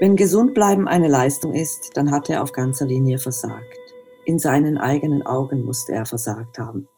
Wenn 0.00 0.16
gesund 0.16 0.54
bleiben 0.54 0.88
eine 0.88 1.06
Leistung 1.06 1.54
ist, 1.54 1.92
dann 1.94 2.10
hat 2.10 2.28
er 2.28 2.42
auf 2.42 2.50
ganzer 2.52 2.84
Linie 2.84 3.18
versagt. 3.18 3.78
In 4.24 4.40
seinen 4.40 4.76
eigenen 4.76 5.24
Augen 5.24 5.64
musste 5.64 5.92
er 5.92 6.04
versagt 6.04 6.58
haben. 6.58 6.88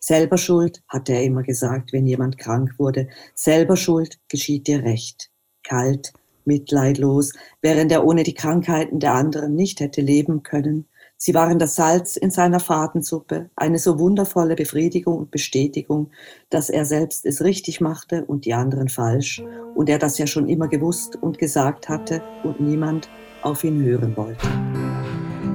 Selber 0.00 0.36
Schuld, 0.36 0.82
hatte 0.88 1.12
er 1.12 1.22
immer 1.22 1.42
gesagt, 1.42 1.92
wenn 1.92 2.06
jemand 2.06 2.36
krank 2.36 2.74
wurde. 2.76 3.08
Selber 3.34 3.76
Schuld 3.76 4.18
geschieht 4.28 4.66
dir 4.66 4.82
recht. 4.82 5.30
Kalt, 5.62 6.12
mitleidlos, 6.44 7.32
während 7.62 7.92
er 7.92 8.04
ohne 8.04 8.24
die 8.24 8.34
Krankheiten 8.34 8.98
der 8.98 9.14
anderen 9.14 9.54
nicht 9.54 9.80
hätte 9.80 10.00
leben 10.00 10.42
können. 10.42 10.88
Sie 11.26 11.32
waren 11.32 11.58
das 11.58 11.74
Salz 11.74 12.18
in 12.18 12.30
seiner 12.30 12.60
Fadensuppe, 12.60 13.48
eine 13.56 13.78
so 13.78 13.98
wundervolle 13.98 14.56
Befriedigung 14.56 15.16
und 15.16 15.30
Bestätigung, 15.30 16.10
dass 16.50 16.68
er 16.68 16.84
selbst 16.84 17.24
es 17.24 17.42
richtig 17.42 17.80
machte 17.80 18.26
und 18.26 18.44
die 18.44 18.52
anderen 18.52 18.90
falsch, 18.90 19.42
und 19.74 19.88
er 19.88 19.98
das 19.98 20.18
ja 20.18 20.26
schon 20.26 20.50
immer 20.50 20.68
gewusst 20.68 21.16
und 21.16 21.38
gesagt 21.38 21.88
hatte 21.88 22.22
und 22.42 22.60
niemand 22.60 23.08
auf 23.40 23.64
ihn 23.64 23.82
hören 23.82 24.14
wollte. 24.18 24.46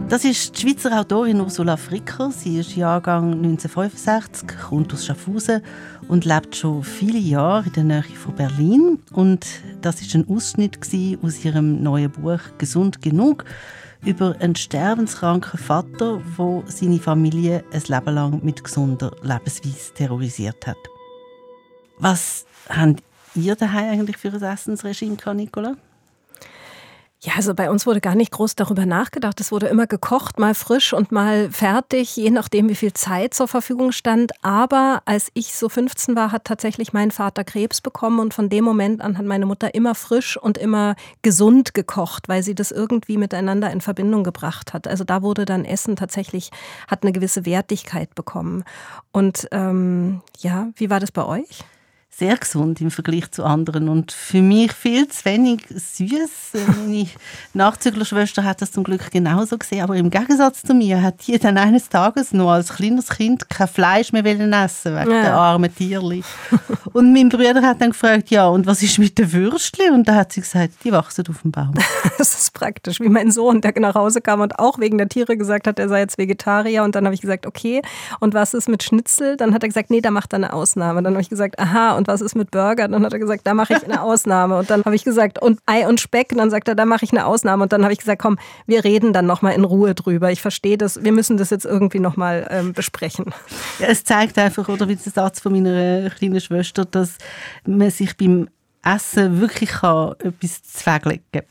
Das 0.10 0.26
ist 0.26 0.58
die 0.58 0.62
Schweizer 0.62 1.00
Autorin 1.00 1.40
Ursula 1.40 1.78
Fricker. 1.78 2.32
Sie 2.32 2.58
ist 2.58 2.76
Jahrgang 2.76 3.34
1965, 3.34 4.50
kommt 4.72 4.92
aus 4.92 5.06
Schaffhausen 5.06 5.62
und 6.08 6.26
lebt 6.26 6.56
schon 6.56 6.82
viele 6.82 7.20
Jahre 7.20 7.68
in 7.68 7.74
der 7.74 7.84
Nähe 7.84 8.18
von 8.18 8.34
Berlin. 8.34 8.98
Und 9.14 9.46
das 9.82 10.02
ist 10.02 10.16
ein 10.16 10.28
Ausschnitt 10.28 10.80
aus 11.22 11.46
ihrem 11.46 11.84
neuen 11.84 12.10
Buch 12.10 12.40
«Gesund 12.58 13.04
genug» 13.04 13.46
über 14.04 14.36
einen 14.40 14.56
sterbenskranken 14.56 15.60
Vater, 15.60 16.22
der 16.38 16.64
seine 16.68 17.00
Familie 17.00 17.64
ein 17.72 17.84
Leben 17.88 18.16
lang 18.16 18.44
mit 18.44 18.64
gesunder 18.64 19.12
Lebensweise 19.22 19.94
terrorisiert 19.94 20.66
hat. 20.68 20.78
Was 21.98 22.46
habt 22.70 23.04
ihr 23.36 23.56
daheim 23.56 23.92
eigentlich 23.92 24.18
für 24.18 24.30
ein 24.30 24.42
Essensregime, 24.42 25.18
Nicola? 25.36 25.76
Ja, 27.22 27.34
also 27.36 27.54
bei 27.54 27.70
uns 27.70 27.86
wurde 27.86 28.00
gar 28.00 28.16
nicht 28.16 28.32
groß 28.32 28.56
darüber 28.56 28.86
nachgedacht. 28.86 29.42
Es 29.42 29.52
wurde 29.52 29.68
immer 29.68 29.88
gekocht, 29.88 30.40
mal 30.40 30.56
frisch 30.56 30.94
und 30.94 31.12
mal 31.12 31.52
fertig, 31.52 32.16
je 32.16 32.30
nachdem, 32.30 32.70
wie 32.70 32.76
viel 32.76 32.94
Zeit 32.94 33.34
zur 33.34 33.50
Verfügung 33.50 33.92
stand. 33.92 34.32
Aber 34.42 35.02
als 35.04 35.30
ich 35.34 35.54
so 35.54 35.68
15 35.68 36.16
war, 36.16 36.32
hat 36.32 36.46
tatsächlich 36.46 36.94
mein 36.94 37.12
Vater 37.12 37.44
Krebs 37.44 37.82
bekommen 37.82 38.20
und 38.20 38.34
von 38.34 38.48
dem 38.48 38.64
Moment 38.64 39.02
an 39.02 39.18
hat 39.18 39.26
meine 39.26 39.46
Mutter 39.46 39.76
immer 39.76 39.96
frisch 39.96 40.38
und 40.38 40.58
immer 40.58 40.96
gesund 41.22 41.74
gekocht, 41.74 42.30
weil 42.30 42.42
sie 42.42 42.56
das 42.56 42.72
irgendwie 42.72 43.18
miteinander 43.18 43.70
in 43.70 43.82
Verbindung 43.82 44.24
gebracht 44.24 44.74
hat. 44.74 44.88
Also 44.88 45.04
da 45.04 45.22
wurde 45.22 45.44
dann 45.44 45.66
Essen 45.66 45.98
tatsächlich, 45.98 46.52
hat 46.88 47.04
eine 47.04 47.12
gewisse 47.12 47.46
Wertigkeit 47.46 48.16
bekommen. 48.16 48.64
Und 49.12 49.46
ähm, 49.52 50.22
ja, 50.38 50.70
wie 50.78 50.90
war 50.90 51.02
das 51.02 51.12
bei 51.12 51.26
euch? 51.26 51.66
Sehr 52.20 52.38
gesund 52.38 52.82
im 52.82 52.92
Vergleich 52.92 53.32
zu 53.32 53.46
anderen 53.46 53.88
und 53.88 54.12
für 54.12 54.42
mich 54.42 54.74
viel 54.74 55.08
zu 55.08 55.24
wenig 55.24 55.66
süß. 55.70 56.62
Meine 56.78 57.08
Nachzüglerschwester 57.54 58.44
hat 58.44 58.62
das 58.62 58.74
zum 58.74 58.84
Glück 58.84 59.10
genauso 59.10 59.58
gesehen, 59.58 59.82
aber 59.82 59.96
im 59.96 60.10
Gegensatz 60.10 60.62
zu 60.62 60.74
mir 60.74 61.02
hat 61.02 61.26
die 61.26 61.40
dann 61.40 61.58
eines 61.58 61.88
Tages 61.88 62.34
noch 62.34 62.52
als 62.52 62.76
kleines 62.76 63.10
Kind 63.10 63.50
kein 63.50 63.70
Fleisch 63.70 64.12
mehr 64.12 64.26
essen 64.26 64.96
wegen 64.96 65.12
ja. 65.12 65.22
der 65.22 65.34
armen 65.34 65.74
Tierli. 65.74 66.24
Und 66.92 67.14
mein 67.14 67.30
Bruder 67.30 67.62
hat 67.62 67.82
dann 67.82 67.92
gefragt, 67.92 68.30
ja 68.30 68.48
und 68.48 68.68
was 68.68 68.84
ist 68.84 69.00
mit 69.00 69.18
den 69.18 69.32
Würstchen? 69.32 69.94
Und 69.94 70.08
da 70.08 70.16
hat 70.16 70.34
sie 70.34 70.42
gesagt, 70.42 70.74
die 70.84 70.92
wachsen 70.92 71.26
auf 71.30 71.42
dem 71.42 71.52
Baum. 71.52 71.74
das 72.18 72.38
ist 72.38 72.54
praktisch, 72.54 73.00
wie 73.00 73.10
mein 73.10 73.32
Sohn, 73.32 73.62
der 73.62 73.74
nach 73.80 73.96
Hause 73.96 74.20
kam 74.20 74.42
und 74.42 74.60
auch 74.60 74.78
wegen 74.80 74.98
der 74.98 75.08
Tiere 75.08 75.38
gesagt 75.38 75.68
hat, 75.68 75.80
er 75.80 75.88
sei 75.88 76.02
jetzt 76.02 76.18
Vegetarier 76.18 76.84
und 76.84 76.96
dann 76.96 77.06
habe 77.06 77.16
ich 77.16 77.22
gesagt, 77.22 77.46
okay 77.46 77.82
und 78.20 78.34
was 78.34 78.54
ist 78.54 78.68
mit 78.68 78.84
Schnitzel? 78.84 79.38
Dann 79.38 79.54
hat 79.54 79.64
er 79.64 79.70
gesagt, 79.70 79.90
nee, 79.90 80.02
da 80.02 80.12
macht 80.12 80.34
er 80.34 80.38
eine 80.38 80.52
Ausnahme. 80.52 81.02
Dann 81.02 81.14
habe 81.14 81.22
ich 81.22 81.30
gesagt, 81.30 81.60
aha 81.60 81.96
und 81.96 82.09
was 82.10 82.22
ist 82.22 82.36
mit 82.36 82.52
Burger? 82.52 82.88
Dann 82.88 83.06
hat 83.06 83.14
er 83.14 83.20
gesagt, 83.20 83.46
da 83.46 83.54
mache 83.54 83.74
ich 83.74 83.84
eine 83.84 84.02
Ausnahme. 84.02 84.58
Und 84.58 84.70
dann 84.70 84.84
habe 84.84 84.96
ich 84.96 85.04
gesagt, 85.04 85.42
und 85.42 85.60
Ei 85.66 85.88
und 85.88 86.02
Speck. 86.02 86.32
Und 86.32 86.40
dann 86.40 86.50
sagt 86.50 86.68
er, 86.68 86.76
da 86.76 86.86
mache 86.86 87.06
ich 87.06 87.12
eine 87.12 87.26
Ausnahme. 87.26 87.64
Und 87.64 87.72
dann 87.72 87.84
habe 87.84 87.94
ich 87.94 88.00
gesagt, 88.00 88.22
komm, 88.22 88.38
wir 88.66 88.84
reden 88.84 89.14
dann 89.14 89.26
nochmal 89.26 89.54
in 89.54 89.64
Ruhe 89.64 89.96
drüber. 89.96 90.32
Ich 90.32 90.42
verstehe 90.42 90.78
das, 90.78 91.04
wir 91.04 91.12
müssen 91.12 91.38
das 91.38 91.52
jetzt 91.52 91.66
irgendwie 91.66 92.00
nochmal 92.00 92.48
ähm, 92.50 92.74
besprechen. 92.74 93.26
Ja, 93.80 93.88
es 93.88 94.04
zeigt 94.04 94.38
einfach, 94.38 94.68
oder 94.68 94.88
wie 94.90 94.96
der 94.96 95.12
Satz 95.12 95.40
von 95.40 95.54
meiner 95.54 96.10
kleinen 96.10 96.42
Schwester, 96.42 96.86
dass 96.86 97.18
man 97.66 97.92
sich 97.92 98.18
beim 98.18 98.50
Essen 98.84 99.40
wirklich 99.40 99.70
kann 99.70 100.16
etwas 100.20 100.64
zweglegen 100.64 101.24
kann. 101.32 101.44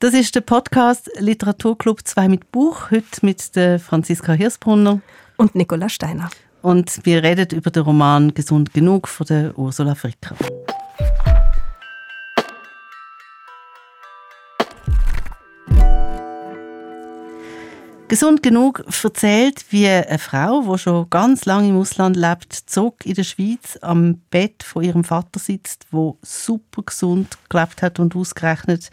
Das 0.00 0.12
ist 0.12 0.34
der 0.34 0.42
Podcast 0.42 1.10
Literaturclub 1.18 2.00
2 2.04 2.28
mit 2.28 2.52
Buch, 2.52 2.90
heute 2.90 3.06
mit 3.22 3.56
der 3.56 3.78
Franziska 3.78 4.32
Hirsbrunner 4.32 5.00
und 5.36 5.54
Nicola 5.54 5.88
Steiner 5.88 6.28
und 6.66 6.98
wir 7.04 7.22
reden 7.22 7.56
über 7.56 7.70
den 7.70 7.84
Roman 7.84 8.34
Gesund 8.34 8.74
genug 8.74 9.06
von 9.06 9.24
der 9.28 9.56
Ursula 9.56 9.94
Fricker. 9.94 10.34
Gesund 18.08 18.42
genug 18.42 18.84
erzählt, 19.04 19.64
wie 19.70 19.86
eine 19.86 20.18
Frau, 20.18 20.62
die 20.62 20.78
schon 20.78 21.08
ganz 21.08 21.44
lange 21.44 21.68
im 21.68 21.78
Ausland 21.78 22.16
lebt, 22.16 22.52
zog 22.52 23.06
in 23.06 23.14
der 23.14 23.22
Schweiz 23.22 23.78
am 23.80 24.22
Bett 24.30 24.64
von 24.64 24.82
ihrem 24.82 25.04
Vater 25.04 25.38
sitzt, 25.38 25.86
wo 25.92 26.18
super 26.22 26.82
gesund 26.82 27.38
gelebt 27.48 27.80
hat 27.80 28.00
und 28.00 28.16
ausgerechnet 28.16 28.90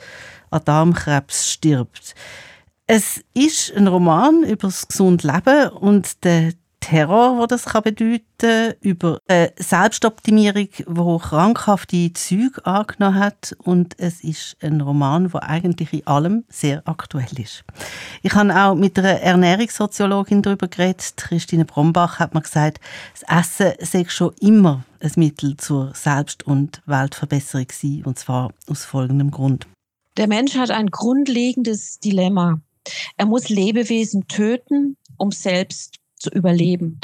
an 0.52 0.62
Darmkrebs 0.64 1.50
stirbt. 1.50 2.14
Es 2.86 3.24
ist 3.34 3.74
ein 3.76 3.88
Roman 3.88 4.44
über 4.44 4.68
das 4.68 4.88
gesunde 4.88 5.26
Leben 5.28 5.70
und 5.70 6.24
der 6.24 6.54
Terror, 6.84 7.38
wo 7.38 7.46
das 7.46 7.64
kann 7.64 7.84
bedeuten, 7.84 8.74
über 8.82 9.20
eine 9.30 9.54
Selbstoptimierung, 9.56 10.68
wo 10.86 11.18
krankhafte 11.18 12.12
Züge 12.12 12.66
angenommen 12.66 13.20
hat 13.20 13.56
und 13.64 13.98
es 14.00 14.22
ist 14.22 14.58
ein 14.62 14.82
Roman, 14.82 15.32
wo 15.32 15.38
eigentlich 15.38 15.94
in 15.94 16.06
allem 16.06 16.44
sehr 16.50 16.86
aktuell 16.86 17.40
ist. 17.40 17.64
Ich 18.22 18.36
habe 18.36 18.54
auch 18.54 18.76
mit 18.76 19.00
einer 19.00 19.22
Ernährungssoziologin 19.22 20.42
darüber 20.42 20.68
geredet. 20.68 21.14
Christine 21.16 21.64
Brombach 21.64 22.20
hat 22.20 22.34
mir 22.34 22.42
gesagt, 22.42 22.82
das 23.18 23.40
Essen 23.40 23.74
sei 23.80 24.04
schon 24.10 24.34
immer 24.42 24.84
ein 25.00 25.12
Mittel 25.16 25.56
zur 25.56 25.94
Selbst- 25.96 26.46
und 26.46 26.82
Weltverbesserung 26.86 27.68
gewesen, 27.68 28.04
und 28.04 28.20
zwar 28.20 28.52
aus 28.68 28.84
folgendem 28.84 29.32
Grund. 29.32 29.68
Der 30.18 30.28
Mensch 30.28 30.58
hat 30.58 30.70
ein 30.70 30.88
grundlegendes 30.88 32.00
Dilemma. 32.00 32.60
Er 33.16 33.26
muss 33.26 33.48
Lebewesen 33.48 34.28
töten, 34.28 34.98
um 35.18 35.32
selbst 35.32 36.03
zu 36.24 36.30
überleben. 36.30 37.00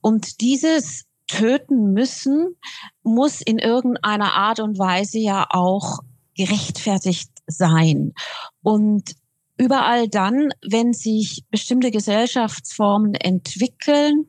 Und 0.00 0.40
dieses 0.40 1.04
Töten 1.26 1.92
müssen 1.92 2.56
muss 3.02 3.40
in 3.40 3.58
irgendeiner 3.58 4.32
Art 4.34 4.60
und 4.60 4.78
Weise 4.78 5.18
ja 5.18 5.46
auch 5.48 6.00
gerechtfertigt 6.36 7.30
sein. 7.46 8.12
Und 8.62 9.14
überall 9.56 10.08
dann, 10.08 10.50
wenn 10.68 10.92
sich 10.92 11.44
bestimmte 11.50 11.90
Gesellschaftsformen 11.90 13.14
entwickeln, 13.14 14.26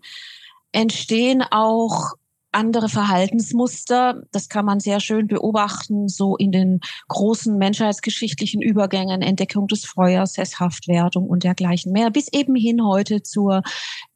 entstehen 0.71 1.41
auch 1.41 2.13
andere 2.55 2.89
Verhaltensmuster. 2.89 4.23
Das 4.31 4.49
kann 4.49 4.65
man 4.65 4.79
sehr 4.79 4.99
schön 4.99 5.27
beobachten, 5.27 6.07
so 6.07 6.35
in 6.37 6.51
den 6.51 6.79
großen 7.07 7.57
menschheitsgeschichtlichen 7.57 8.61
Übergängen, 8.61 9.21
Entdeckung 9.21 9.67
des 9.67 9.85
Feuers, 9.85 10.33
Sesshaftwerdung 10.33 11.27
und 11.27 11.43
dergleichen 11.43 11.91
mehr, 11.91 12.09
bis 12.09 12.29
eben 12.31 12.55
hin 12.55 12.83
heute 12.83 13.21
zur 13.21 13.61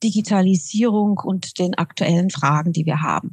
Digitalisierung 0.01 1.19
und 1.23 1.59
den 1.59 1.75
aktuellen 1.75 2.29
Fragen, 2.29 2.71
die 2.71 2.85
wir 2.85 3.01
haben. 3.01 3.31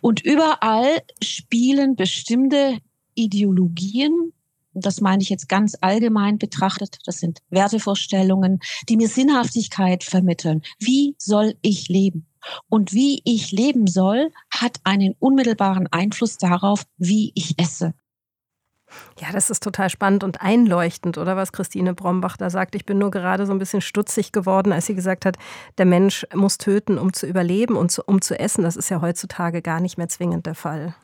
Und 0.00 0.24
überall 0.24 1.02
spielen 1.22 1.96
bestimmte 1.96 2.78
Ideologien, 3.14 4.32
das 4.74 5.00
meine 5.00 5.22
ich 5.22 5.28
jetzt 5.28 5.48
ganz 5.48 5.76
allgemein 5.80 6.38
betrachtet, 6.38 6.98
das 7.04 7.18
sind 7.18 7.40
Wertevorstellungen, 7.50 8.60
die 8.88 8.96
mir 8.96 9.08
Sinnhaftigkeit 9.08 10.04
vermitteln. 10.04 10.62
Wie 10.78 11.14
soll 11.18 11.54
ich 11.62 11.88
leben? 11.88 12.27
Und 12.68 12.92
wie 12.92 13.20
ich 13.24 13.52
leben 13.52 13.86
soll, 13.86 14.30
hat 14.50 14.80
einen 14.84 15.14
unmittelbaren 15.18 15.86
Einfluss 15.90 16.38
darauf, 16.38 16.84
wie 16.96 17.32
ich 17.34 17.58
esse. 17.58 17.94
Ja, 19.20 19.28
das 19.32 19.50
ist 19.50 19.62
total 19.62 19.90
spannend 19.90 20.24
und 20.24 20.40
einleuchtend, 20.40 21.18
oder 21.18 21.36
was 21.36 21.52
Christine 21.52 21.94
Brombach 21.94 22.36
da 22.36 22.50
sagt. 22.50 22.74
Ich 22.74 22.86
bin 22.86 22.98
nur 22.98 23.10
gerade 23.10 23.46
so 23.46 23.52
ein 23.52 23.58
bisschen 23.58 23.80
stutzig 23.80 24.32
geworden, 24.32 24.72
als 24.72 24.86
sie 24.86 24.94
gesagt 24.94 25.26
hat, 25.26 25.36
der 25.76 25.86
Mensch 25.86 26.26
muss 26.34 26.58
töten, 26.58 26.98
um 26.98 27.12
zu 27.12 27.26
überleben 27.26 27.76
und 27.76 27.90
zu, 27.90 28.02
um 28.04 28.20
zu 28.20 28.38
essen. 28.38 28.62
Das 28.62 28.76
ist 28.76 28.88
ja 28.88 29.00
heutzutage 29.00 29.62
gar 29.62 29.80
nicht 29.80 29.98
mehr 29.98 30.08
zwingend 30.08 30.46
der 30.46 30.54
Fall. 30.54 30.94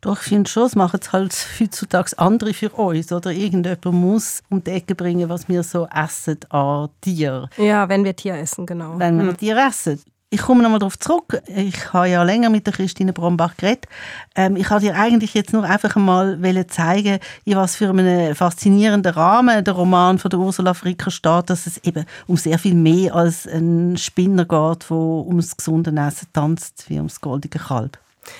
Doch, 0.00 0.20
ich 0.20 0.28
finde 0.28 0.50
schon, 0.50 0.66
es 0.66 0.76
machen 0.76 1.00
es 1.00 1.12
halt 1.12 1.34
heutzutage 1.58 2.18
andere 2.18 2.52
für 2.52 2.68
uns. 2.70 3.10
Oder 3.10 3.30
irgendjemand 3.30 3.84
muss 3.86 4.42
um 4.50 4.62
die 4.62 4.72
Ecke 4.72 4.94
bringen, 4.94 5.30
was 5.30 5.48
wir 5.48 5.62
so 5.62 5.86
essen 5.86 6.38
an 6.50 6.90
Tier. 7.00 7.48
Ja, 7.56 7.88
wenn 7.88 8.04
wir 8.04 8.14
Tier 8.14 8.34
essen, 8.34 8.66
genau. 8.66 8.98
Wenn 8.98 9.18
wir 9.18 9.28
hm. 9.28 9.36
Tier 9.38 9.56
essen. 9.56 10.02
Ich 10.34 10.42
komme 10.42 10.64
nochmal 10.64 10.80
darauf 10.80 10.98
zurück. 10.98 11.40
Ich 11.46 11.92
habe 11.92 12.08
ja 12.08 12.24
länger 12.24 12.50
mit 12.50 12.66
der 12.66 12.72
Christine 12.72 13.12
Brombach 13.12 13.56
geredet. 13.56 13.86
Ähm, 14.34 14.56
ich 14.56 14.68
wollte 14.68 14.86
dir 14.86 14.96
eigentlich 14.96 15.32
jetzt 15.32 15.52
nur 15.52 15.62
einfach 15.62 15.94
mal 15.94 16.66
zeigen, 16.66 17.20
in 17.44 17.54
was 17.54 17.76
für 17.76 17.90
einem 17.90 18.34
faszinierenden 18.34 19.12
Rahmen 19.12 19.62
der 19.62 19.74
Roman 19.74 20.18
von 20.18 20.30
der 20.30 20.40
Ursula 20.40 20.74
Fricker 20.74 21.12
steht, 21.12 21.50
dass 21.50 21.68
es 21.68 21.78
eben 21.84 22.04
um 22.26 22.36
sehr 22.36 22.58
viel 22.58 22.74
mehr 22.74 23.14
als 23.14 23.46
ein 23.46 23.96
Spinner 23.96 24.44
geht, 24.44 24.90
der 24.90 24.96
ums 24.96 25.56
gesunde 25.56 25.92
Essen 25.92 26.26
tanzt, 26.32 26.86
wie 26.88 26.96
ums 26.96 27.20
goldige 27.20 27.60
Kalb. 27.60 27.96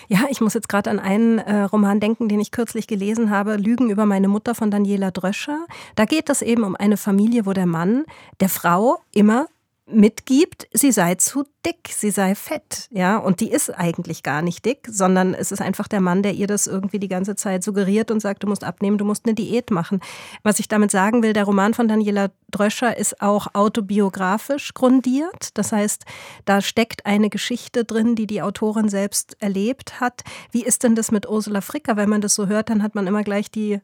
Ja, 0.09 0.25
ich 0.31 0.41
muss 0.41 0.55
jetzt 0.55 0.69
gerade 0.69 0.91
an 0.91 0.99
einen 0.99 1.39
äh, 1.39 1.63
Roman 1.63 2.01
denken, 2.01 2.29
den 2.29 2.41
ich 2.41 2.51
kürzlich 2.51 2.89
gelesen 2.89 3.31
habe, 3.31 3.55
Lügen 3.55 3.89
über 3.89 4.05
meine 4.05 4.27
Mutter 4.27 4.57
von 4.57 4.73
Daniela 4.73 5.13
Dröscher. 5.13 5.65
Da 5.95 6.07
geht 6.07 6.29
es 6.29 6.43
eben 6.43 6.65
um 6.65 6.75
eine 6.75 6.97
Familie, 6.97 7.47
wo 7.47 7.53
der 7.53 7.67
Mann 7.67 8.05
der 8.41 8.49
Frau 8.49 8.99
immer 9.13 9.47
mitgibt, 9.87 10.67
sie 10.73 10.93
sei 10.93 11.15
zu 11.17 11.45
dick, 11.65 11.91
sie 11.91 12.11
sei 12.11 12.35
fett, 12.35 12.89
ja, 12.91 13.19
und 13.19 13.41
die 13.41 13.51
ist 13.51 13.69
eigentlich 13.71 14.23
gar 14.23 14.41
nicht 14.41 14.65
dick, 14.65 14.89
sondern 14.91 15.35
es 15.35 15.53
ist 15.53 15.61
einfach 15.61 15.89
der 15.89 16.01
Mann, 16.01 16.23
der 16.23 16.33
ihr 16.33 16.47
das 16.47 16.67
irgendwie 16.67 16.99
die 16.99 17.09
ganze 17.09 17.37
Zeit 17.37 17.63
suggeriert 17.63 18.11
und 18.11 18.21
sagt, 18.21 18.43
du 18.43 18.47
musst 18.47 18.65
abnehmen, 18.65 18.97
du 18.97 19.05
musst 19.05 19.27
eine 19.27 19.35
Diät 19.35 19.71
machen. 19.71 20.01
Was 20.43 20.59
ich 20.59 20.69
damit 20.69 20.91
sagen 20.91 21.23
will, 21.23 21.35
der 21.35 21.45
Roman 21.45 21.75
von 21.75 21.87
Daniela 21.87 22.31
Dröscher 22.51 22.97
ist 22.97 23.21
auch 23.21 23.49
autobiografisch 23.55 24.73
grundiert, 24.73 25.51
das 25.55 25.73
heißt, 25.73 26.05
da 26.47 26.63
steckt 26.63 27.05
eine 27.05 27.29
Geschichte 27.29 27.85
drin, 27.85 28.15
die 28.15 28.27
die 28.27 28.41
Autorin 28.41 28.89
selbst 28.89 29.37
erlebt 29.41 30.01
hat. 30.01 30.23
Wie 30.51 30.65
ist 30.65 30.83
denn 30.83 30.95
das 30.95 31.11
mit 31.11 31.29
Ursula 31.29 31.61
Fricker? 31.61 31.97
Wenn 31.97 32.09
man 32.09 32.23
das 32.23 32.35
so 32.35 32.47
hört, 32.47 32.71
dann 32.71 32.83
hat 32.83 32.95
man 32.95 33.07
immer 33.07 33.23
gleich 33.23 33.51
die 33.51 33.81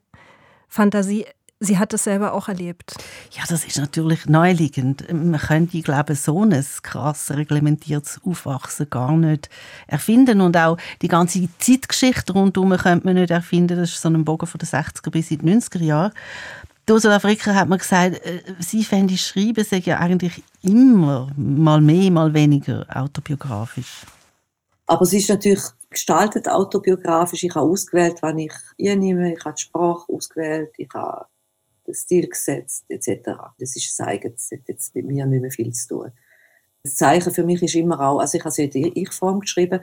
Fantasie, 0.67 1.25
Sie 1.63 1.77
hat 1.77 1.93
es 1.93 2.05
selber 2.05 2.33
auch 2.33 2.47
erlebt. 2.47 2.95
Ja, 3.37 3.43
das 3.47 3.63
ist 3.65 3.77
natürlich 3.77 4.25
naheliegend. 4.25 5.05
Man 5.13 5.39
könnte, 5.39 5.77
ich 5.77 5.83
glaube, 5.83 6.15
so 6.15 6.43
ein 6.43 6.65
krass 6.81 7.29
reglementiertes 7.29 8.19
Aufwachsen 8.25 8.89
gar 8.89 9.15
nicht 9.15 9.47
erfinden. 9.85 10.41
Und 10.41 10.57
auch 10.57 10.77
die 11.03 11.07
ganze 11.07 11.47
Zeitgeschichte 11.59 12.33
rundherum 12.33 12.75
könnte 12.77 13.05
man 13.05 13.13
nicht 13.13 13.29
erfinden. 13.29 13.77
Das 13.77 13.91
ist 13.91 14.01
so 14.01 14.09
ein 14.09 14.25
Bogen 14.25 14.47
von 14.47 14.57
den 14.57 14.67
60er 14.67 15.11
bis 15.11 15.29
in 15.29 15.37
die 15.37 15.51
90er 15.51 15.83
Jahre. 15.83 16.11
Ursula 16.89 17.19
Fricker 17.19 17.53
hat 17.53 17.69
mir 17.69 17.77
gesagt, 17.77 18.25
äh, 18.25 18.41
sie 18.59 18.83
fände 18.83 19.15
Schreiben 19.15 19.63
sei 19.63 19.77
ja 19.77 19.99
eigentlich 19.99 20.43
immer 20.63 21.29
mal 21.37 21.79
mehr, 21.79 22.09
mal 22.09 22.33
weniger 22.33 22.85
autobiografisch. 22.89 24.01
Aber 24.87 25.05
sie 25.05 25.19
ist 25.19 25.29
natürlich 25.29 25.63
gestaltet 25.91 26.49
autobiografisch. 26.49 27.43
Ich 27.43 27.55
habe 27.55 27.69
ausgewählt, 27.69 28.17
wann 28.21 28.39
ich 28.39 28.53
nehme. 28.77 29.33
Ich 29.33 29.45
habe 29.45 29.55
die 29.55 29.61
Sprache 29.61 30.11
ausgewählt. 30.11 30.71
Ich 30.77 30.89
habe 30.93 31.27
Stil 31.93 32.27
gesetzt 32.27 32.85
etc. 32.89 33.29
Das 33.59 33.75
ist 33.75 33.97
das 33.97 34.07
eigene, 34.07 34.33
das 34.33 34.49
hat 34.51 34.67
jetzt 34.67 34.95
mit 34.95 35.05
mir 35.05 35.25
nicht 35.25 35.41
mehr 35.41 35.51
viel 35.51 35.71
zu 35.73 35.87
tun. 35.87 36.11
Das 36.83 36.95
Zeichen 36.95 37.33
für 37.33 37.43
mich 37.43 37.61
ist 37.61 37.75
immer 37.75 37.99
auch, 37.99 38.19
also 38.19 38.37
ich 38.37 38.43
habe 38.43 38.49
es 38.49 38.57
in 38.57 38.71
der 38.71 38.95
Ich-Form 38.95 39.41
geschrieben 39.41 39.81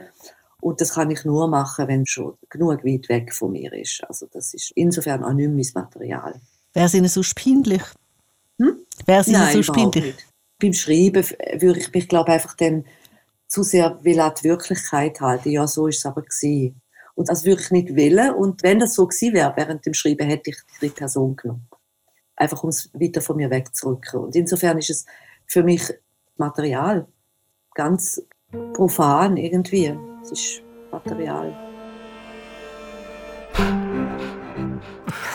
und 0.61 0.81
das 0.81 0.93
kann 0.93 1.09
ich 1.11 1.23
nur 1.23 1.47
machen, 1.47 1.87
wenn 1.87 2.01
es 2.01 2.09
schon 2.09 2.37
genug 2.49 2.83
weit 2.83 3.07
weg 3.07 3.33
von 3.33 3.51
mir 3.51 3.71
ist. 3.73 4.03
Also 4.07 4.27
das 4.31 4.53
ist 4.53 4.71
insofern 4.75 5.23
auch 5.23 5.33
nicht 5.33 5.49
mein 5.75 5.83
Material. 5.83 6.39
Wäre 6.73 6.85
es 6.85 6.93
Ihnen 6.93 7.07
so 7.07 7.23
spindlich? 7.23 7.83
Hm? 8.57 8.85
Wäre 9.05 9.21
es 9.21 9.27
Ihnen 9.27 9.51
so 9.51 9.63
spindlich? 9.63 10.15
Beim 10.59 10.73
Schreiben 10.73 11.25
würde 11.59 11.79
ich 11.79 11.93
mich, 11.93 12.09
glaube 12.09 12.33
einfach 12.33 12.55
dann 12.55 12.83
zu 13.47 13.63
sehr 13.63 14.03
will 14.03 14.19
an 14.19 14.33
die 14.37 14.49
Wirklichkeit 14.49 15.21
halten. 15.21 15.49
Ja, 15.49 15.65
so 15.65 15.87
ist 15.87 15.99
es 15.99 16.05
aber 16.05 16.21
gewesen. 16.21 16.81
Und 17.15 17.29
das 17.29 17.45
würde 17.45 17.61
ich 17.61 17.71
nicht 17.71 17.89
wollen. 17.95 18.33
Und 18.35 18.61
wenn 18.61 18.79
das 18.79 18.93
so 18.93 19.07
gewesen 19.07 19.33
wäre, 19.33 19.53
während 19.55 19.85
dem 19.85 19.93
Schreiben, 19.93 20.27
hätte 20.27 20.51
ich 20.51 20.57
die 20.81 20.89
Person 20.89 21.35
genommen 21.35 21.67
einfach 22.39 22.63
um 22.63 22.69
es 22.69 22.89
weiter 22.93 23.21
von 23.21 23.35
mir 23.35 23.51
wegzurücken. 23.51 24.21
Und 24.21 24.35
insofern 24.35 24.77
ist 24.77 24.89
es 24.89 25.05
für 25.45 25.63
mich 25.63 25.93
Material 26.37 27.07
ganz 27.75 28.21
profan 28.73 29.37
irgendwie. 29.37 29.95
Es 30.23 30.31
ist 30.31 30.63
Material. 30.91 31.55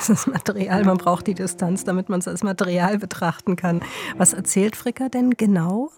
Das 0.07 0.27
Material, 0.27 0.85
man 0.85 0.99
braucht 0.99 1.27
die 1.27 1.35
Distanz, 1.35 1.85
damit 1.85 2.11
man 2.11 2.21
es 2.21 2.29
als 2.29 2.43
Material 2.43 2.99
betrachten 2.99 3.57
kann. 3.57 3.81
Was 4.19 4.35
erzählt 4.35 4.77
Fricker 4.77 5.09
denn 5.09 5.31
genau? 5.31 5.91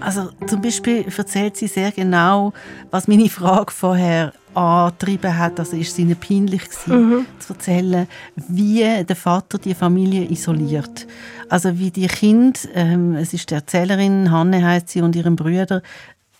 Also 0.00 0.30
zum 0.46 0.60
Beispiel 0.60 1.06
erzählt 1.16 1.56
sie 1.56 1.68
sehr 1.68 1.92
genau, 1.92 2.52
was 2.90 3.06
meine 3.06 3.28
Frage 3.28 3.72
vorher 3.72 4.32
angetrieben 4.54 5.36
hat. 5.36 5.58
Also 5.58 5.76
ist 5.76 5.92
es 5.92 5.98
ihnen 5.98 6.16
peinlich 6.16 6.64
gewesen, 6.64 7.10
mhm. 7.10 7.26
zu 7.38 7.52
erzählen, 7.52 8.06
wie 8.36 9.04
der 9.04 9.16
Vater 9.16 9.58
die 9.58 9.74
Familie 9.74 10.30
isoliert. 10.30 11.06
Also 11.48 11.78
wie 11.78 11.90
die 11.90 12.06
Kinder, 12.06 12.58
ähm, 12.74 13.14
es 13.14 13.32
ist 13.32 13.50
die 13.50 13.54
Erzählerin, 13.54 14.30
Hanne 14.30 14.64
heißt 14.64 14.88
sie, 14.88 15.02
und 15.02 15.16
ihrem 15.16 15.36
Brüder, 15.36 15.82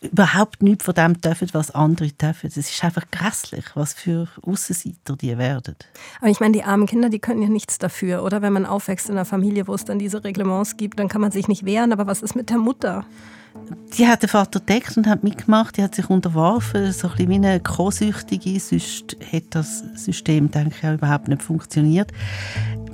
überhaupt 0.01 0.63
nichts 0.63 0.85
von 0.85 0.95
dem 0.95 1.21
dürfen, 1.21 1.49
was 1.53 1.71
andere 1.73 2.11
dürfen. 2.11 2.47
Es 2.47 2.57
ist 2.57 2.85
einfach 2.85 3.05
grässlich, 3.11 3.65
was 3.75 3.95
für 3.95 4.29
Aussenseiter 4.43 5.17
die 5.17 5.37
werden. 5.37 5.77
Aber 6.21 6.31
ich 6.31 6.41
meine, 6.41 6.53
die 6.53 6.63
armen 6.63 6.87
Kinder, 6.87 7.09
die 7.09 7.19
können 7.19 7.43
ja 7.43 7.49
nichts 7.49 7.79
dafür, 7.79 8.23
oder? 8.23 8.43
Wenn 8.43 8.53
man 8.53 8.67
aufwächst 8.67 9.09
in 9.09 9.17
einer 9.17 9.25
Familie, 9.25 9.67
wo 9.67 9.75
es 9.75 9.85
dann 9.85 9.99
diese 9.99 10.23
Reglements 10.23 10.77
gibt, 10.77 10.99
dann 11.01 11.09
kann 11.09 11.21
man 11.21 11.33
sich 11.33 11.49
nicht 11.49 11.65
wehren. 11.65 11.93
Aber 11.93 12.07
was 12.07 12.23
ist 12.23 12.37
mit 12.37 12.51
der 12.51 12.59
Mutter? 12.59 13.05
Die 13.97 14.07
hat 14.07 14.23
den 14.23 14.29
Vater 14.29 14.61
entdeckt 14.61 14.97
und 14.97 15.07
hat 15.07 15.25
mitgemacht, 15.25 15.77
die 15.77 15.83
hat 15.83 15.95
sich 15.95 16.09
unterworfen, 16.09 16.93
so 16.93 17.09
ein 17.09 17.17
bisschen 17.17 17.31
wie 17.31 17.35
eine 17.35 17.61
Co-Süchtige, 17.61 18.61
sonst 18.61 19.17
hätte 19.21 19.49
das 19.51 19.85
System, 19.95 20.51
denke 20.51 20.75
ich, 20.79 20.89
auch 20.89 20.95
überhaupt 20.95 21.29
nicht 21.29 21.43
funktioniert. 21.43 22.11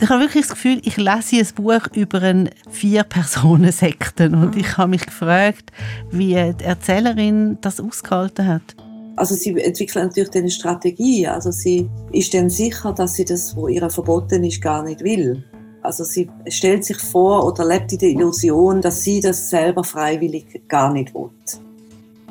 Ich 0.00 0.09
habe 0.09 0.21
wirklich 0.21 0.47
das 0.47 0.55
Gefühl, 0.55 0.81
ich 0.85 0.97
lese 0.97 1.37
ein 1.37 1.49
Buch 1.55 1.87
über 1.94 2.23
einen 2.23 2.50
Vier-Personen-Sekten 2.71 4.35
und 4.35 4.56
ich 4.56 4.76
habe 4.76 4.91
mich 4.91 5.06
gefragt, 5.06 5.71
wie 6.11 6.35
die 6.35 6.65
Erzählerin 6.65 7.59
das 7.61 7.81
ausgehalten 7.81 8.47
hat. 8.47 8.75
Also 9.17 9.37
sie 9.37 9.56
entwickelt 9.61 10.05
natürlich 10.06 10.35
eine 10.35 10.50
Strategie, 10.50 11.29
also 11.29 11.53
sie 11.53 11.88
ist 12.11 12.35
dann 12.35 12.50
sicher, 12.50 12.93
dass 12.93 13.15
sie 13.15 13.25
das, 13.25 13.55
wo 13.55 13.69
ihr 13.69 13.88
verboten 13.88 14.43
ist, 14.43 14.61
gar 14.61 14.82
nicht 14.82 15.05
will. 15.05 15.44
Also 15.84 16.02
sie 16.02 16.31
stellt 16.48 16.84
sich 16.84 16.96
vor 16.96 17.46
oder 17.46 17.64
lebt 17.66 17.92
in 17.92 17.98
der 17.98 18.08
Illusion, 18.08 18.81
dass 18.81 19.02
sie 19.02 19.20
das 19.20 19.50
selber 19.50 19.84
freiwillig 19.84 20.66
gar 20.66 20.90
nicht 20.92 21.14
will. 21.14 21.31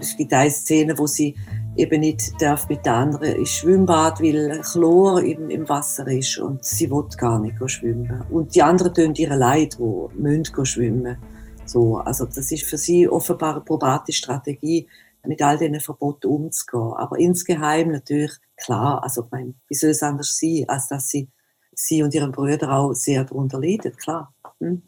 Es 0.01 0.17
gibt 0.17 0.33
eine 0.33 0.49
Szene, 0.49 0.97
wo 0.97 1.05
sie 1.05 1.35
eben 1.75 2.01
nicht 2.01 2.41
darf 2.41 2.67
mit 2.67 2.85
der 2.85 2.95
anderen 2.95 3.35
ins 3.35 3.51
Schwimmbad, 3.51 4.21
weil 4.21 4.59
Chlor 4.61 5.21
im, 5.21 5.51
im 5.51 5.69
Wasser 5.69 6.07
ist 6.07 6.39
und 6.39 6.63
sie 6.65 6.89
will 6.89 7.05
gar 7.17 7.39
nicht 7.39 7.55
schwimmen. 7.69 8.23
Und 8.31 8.55
die 8.55 8.63
anderen 8.63 8.93
tun 8.93 9.13
ihre 9.15 9.35
Leid, 9.35 9.77
wo 9.79 10.09
müssen 10.15 10.65
schwimmen. 10.65 11.17
So, 11.65 11.97
also 11.97 12.25
das 12.25 12.51
ist 12.51 12.63
für 12.63 12.77
sie 12.77 13.07
offenbar 13.07 13.53
eine 13.53 13.63
probate 13.63 14.11
Strategie, 14.11 14.87
mit 15.25 15.41
all 15.41 15.57
diesen 15.57 15.79
Verboten 15.79 16.27
umzugehen. 16.27 16.93
Aber 16.97 17.17
insgeheim 17.17 17.91
natürlich 17.91 18.33
klar, 18.57 19.01
also 19.03 19.23
ich 19.23 19.31
meine, 19.31 19.53
wie 19.67 19.75
soll 19.75 19.91
es 19.91 20.03
anders 20.03 20.37
sein, 20.37 20.65
als 20.67 20.87
dass 20.89 21.07
sie 21.07 21.29
sie 21.75 22.03
und 22.03 22.13
ihren 22.13 22.31
Brüder 22.31 22.71
auch 22.71 22.93
sehr 22.93 23.23
darunter 23.23 23.59
leiden, 23.59 23.95
klar. 23.95 24.33
Hm? 24.59 24.81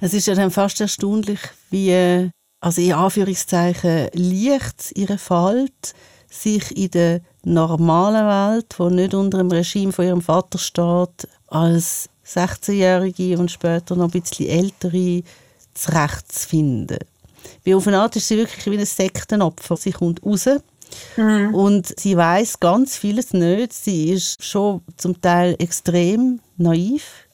Es 0.00 0.14
ist 0.14 0.26
ja 0.26 0.34
dann 0.34 0.50
fast 0.50 0.80
erstaunlich, 0.80 1.40
wie, 1.70 2.30
also 2.60 2.80
in 2.80 2.92
Anführungszeichen, 2.92 4.08
leicht 4.14 4.92
ihre 4.94 5.18
Falt 5.18 5.94
sich 6.28 6.76
in 6.76 6.90
der 6.90 7.20
normalen 7.44 8.54
Welt, 8.54 8.74
die 8.78 8.94
nicht 8.94 9.14
unter 9.14 9.38
dem 9.38 9.50
Regime 9.50 9.92
von 9.92 10.04
ihrem 10.06 10.22
Vater 10.22 10.58
steht, 10.58 11.28
als 11.48 12.08
16-Jährige 12.26 13.38
und 13.38 13.50
später 13.50 13.96
noch 13.96 14.12
ein 14.12 14.20
bisschen 14.20 14.46
ältere 14.46 15.22
zurechtzufinden. 15.74 16.98
Wie 17.64 17.74
auf 17.74 17.86
eine 17.86 18.00
Art 18.00 18.16
ist 18.16 18.28
sie 18.28 18.36
wirklich 18.36 18.66
wie 18.66 18.78
ein 18.78 18.86
Sektenopfer. 18.86 19.76
Sie 19.76 19.92
kommt 19.92 20.24
raus 20.24 20.48
Mhm. 21.16 21.54
Und 21.54 21.98
sie 21.98 22.16
weiß 22.16 22.60
ganz 22.60 22.96
vieles 22.96 23.32
nicht. 23.32 23.72
Sie 23.72 24.10
ist 24.10 24.42
schon 24.42 24.82
zum 24.96 25.20
Teil 25.20 25.56
extrem 25.58 26.40
naiv. 26.56 27.28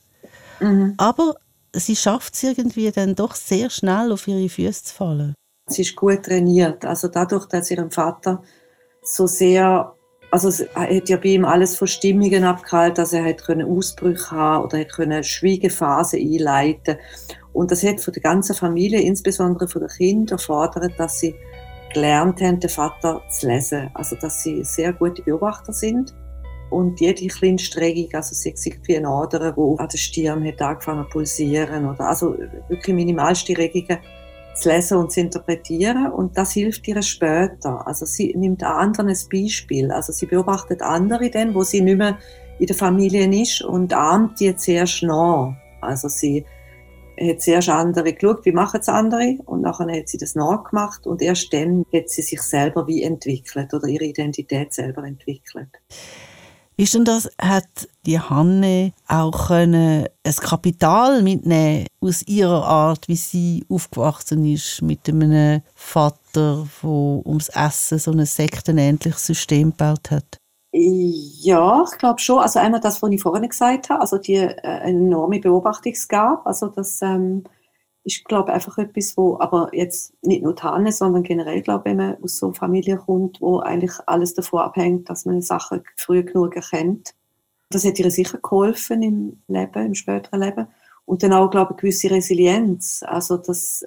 Mhm. 0.61 0.95
Aber 0.97 1.35
sie 1.73 1.97
schafft 1.97 2.35
es 2.35 2.43
irgendwie 2.43 2.91
dann 2.91 3.15
doch 3.15 3.35
sehr 3.35 3.71
schnell 3.71 4.13
auf 4.13 4.27
ihre 4.29 4.49
Füße 4.49 4.85
zu 4.85 4.95
fallen. 4.95 5.35
Sie 5.69 5.83
ist 5.83 5.97
gut 5.97 6.25
trainiert. 6.25 6.85
Also 6.85 7.09
dadurch, 7.09 7.47
dass 7.47 7.71
ihrem 7.71 7.91
Vater 7.91 8.43
so 9.03 9.27
sehr, 9.27 9.93
also 10.31 10.49
es 10.49 10.67
hat 10.75 11.09
ja 11.09 11.17
bei 11.17 11.31
ihm 11.31 11.45
alles 11.45 11.77
von 11.77 11.89
Stimmungen 11.89 12.45
abgehalten, 12.45 12.97
dass 12.97 13.13
er 13.13 13.25
hat 13.25 13.45
können 13.45 13.69
Ausbrüche 13.69 14.31
haben 14.31 14.65
oder 14.65 14.79
hat 14.79 14.93
können 14.93 15.25
Schwiegephase 15.25 16.19
einleiten. 16.19 16.99
Und 17.53 17.71
das 17.71 17.83
hat 17.83 18.01
von 18.01 18.13
der 18.13 18.23
ganzen 18.23 18.55
Familie, 18.55 19.01
insbesondere 19.01 19.67
von 19.67 19.81
den 19.81 19.91
Kindern, 19.91 20.39
erfordert, 20.39 20.93
dass 20.99 21.21
sie 21.21 21.35
gelernt 21.97 22.43
haben, 22.43 22.61
den 22.61 22.71
Vater 22.71 23.23
zu 23.31 23.49
lesen. 23.49 23.91
Also, 23.95 24.17
dass 24.17 24.43
sie 24.43 24.63
sehr 24.65 24.93
gute 24.93 25.23
Beobachter 25.23 25.73
sind. 25.73 26.15
Und 26.71 27.01
jede 27.01 27.27
kleinste 27.29 27.81
Regung, 27.81 28.13
also 28.15 28.35
sei 28.35 28.53
es 28.55 28.67
irgendwie 28.67 28.97
eine 28.97 29.09
Ader, 29.09 29.53
die 29.53 29.79
an 29.81 29.89
der 29.89 29.99
Stirn 29.99 30.47
hat 30.47 30.61
angefangen 30.61 31.05
zu 31.05 31.11
pulsieren, 31.11 31.89
oder 31.89 32.09
also 32.09 32.37
wirklich 32.69 32.95
minimalste 32.95 33.57
Regungen 33.57 33.99
zu 34.57 34.69
lesen 34.69 34.99
und 34.99 35.13
zu 35.13 35.21
interpretieren. 35.21 36.11
Und 36.11 36.37
das 36.37 36.53
hilft 36.53 36.87
ihr 36.89 37.01
später. 37.03 37.87
Also 37.87 38.05
sie 38.05 38.35
nimmt 38.37 38.63
anderen 38.63 39.09
ein 39.09 39.19
Beispiel. 39.33 39.91
Also 39.91 40.13
sie 40.13 40.27
beobachtet 40.27 40.83
andere 40.83 41.31
dann, 41.31 41.55
wo 41.55 41.63
sie 41.63 41.81
nicht 41.81 41.99
mehr 41.99 42.19
in 42.59 42.67
der 42.67 42.77
Familie 42.77 43.31
ist 43.43 43.63
und 43.63 43.95
ahmt 43.95 44.41
die 44.41 44.55
zuerst 44.57 45.03
nach. 45.03 45.55
Also 45.81 46.09
sie 46.09 46.45
hat 47.19 47.43
zuerst 47.43 47.69
andere 47.69 48.13
geschaut, 48.13 48.45
wie 48.45 48.53
machen 48.53 48.81
es 48.81 48.89
andere 48.89 49.39
und 49.47 49.63
nachher 49.63 49.91
hat 49.91 50.09
sie 50.09 50.19
das 50.19 50.35
nachgemacht 50.35 51.07
und 51.07 51.23
erst 51.23 51.53
dann 51.53 51.85
hat 51.93 52.09
sie 52.09 52.23
sich 52.23 52.43
selber 52.43 52.87
wie 52.87 53.03
entwickelt 53.03 53.73
oder 53.75 53.89
ihre 53.89 54.05
Identität 54.05 54.73
selber 54.73 55.05
entwickelt. 55.05 55.69
Ist 56.79 56.95
denn 56.95 57.07
das, 57.07 57.31
hat 57.41 57.89
die 58.05 58.21
Hanne 58.21 58.93
auch 59.09 59.49
können 59.49 60.07
ein 60.23 60.35
Kapital 60.35 61.23
mitnehmen 61.23 61.87
aus 62.03 62.23
ihrer 62.27 62.67
Art, 62.67 63.09
wie 63.09 63.17
sie 63.17 63.65
aufgewachsen 63.71 64.45
ist, 64.45 64.83
mit 64.83 65.09
einem 65.09 65.63
Vater, 65.75 66.69
der 66.83 66.89
ums 67.27 67.49
Essen 67.49 67.99
so 67.99 68.11
ein 68.11 68.27
sektenähnliches 68.27 69.25
System 69.25 69.71
gebaut 69.71 70.11
hat? 70.11 70.39
Ja, 70.79 71.85
ich 71.91 71.99
glaube 71.99 72.19
schon. 72.19 72.41
Also 72.41 72.59
einmal 72.59 72.81
das, 72.81 73.03
was 73.03 73.11
ich 73.11 73.23
vorhin 73.23 73.49
gesagt 73.49 73.89
habe, 73.89 74.03
also 74.03 74.19
die 74.19 74.35
äh, 74.35 74.51
enorme 74.61 75.41
Beobachtungsgabe, 75.41 76.45
also 76.45 76.69
das 76.69 77.01
ähm, 77.01 77.45
ist, 78.05 78.27
glaube 78.27 78.53
einfach 78.53 78.77
etwas, 78.77 79.17
wo, 79.17 79.39
aber 79.41 79.71
jetzt 79.73 80.13
nicht 80.23 80.43
nur 80.43 80.55
Tanne, 80.55 80.93
sondern 80.93 81.23
generell, 81.23 81.63
glaube 81.63 81.87
wenn 81.87 81.97
man 81.97 82.23
aus 82.23 82.37
so 82.39 82.47
einer 82.47 82.55
Familie 82.55 82.99
kommt, 82.99 83.41
wo 83.41 83.61
eigentlich 83.61 83.93
alles 84.07 84.35
davon 84.35 84.61
abhängt, 84.61 85.09
dass 85.09 85.25
man 85.25 85.41
Sachen 85.41 85.83
früh 85.97 86.23
genug 86.23 86.57
erkennt. 86.57 87.15
Das 87.71 87.85
hat 87.87 87.99
ihr 87.99 88.11
sicher 88.11 88.39
geholfen 88.39 89.03
im 89.03 89.43
Leben, 89.49 89.87
im 89.87 89.95
späteren 89.95 90.41
Leben. 90.41 90.67
Und 91.07 91.23
dann 91.23 91.33
auch, 91.33 91.51
glaube 91.51 91.73
ich, 91.73 91.79
eine 91.79 91.81
gewisse 91.81 92.11
Resilienz. 92.11 93.03
Also 93.07 93.39
das 93.39 93.87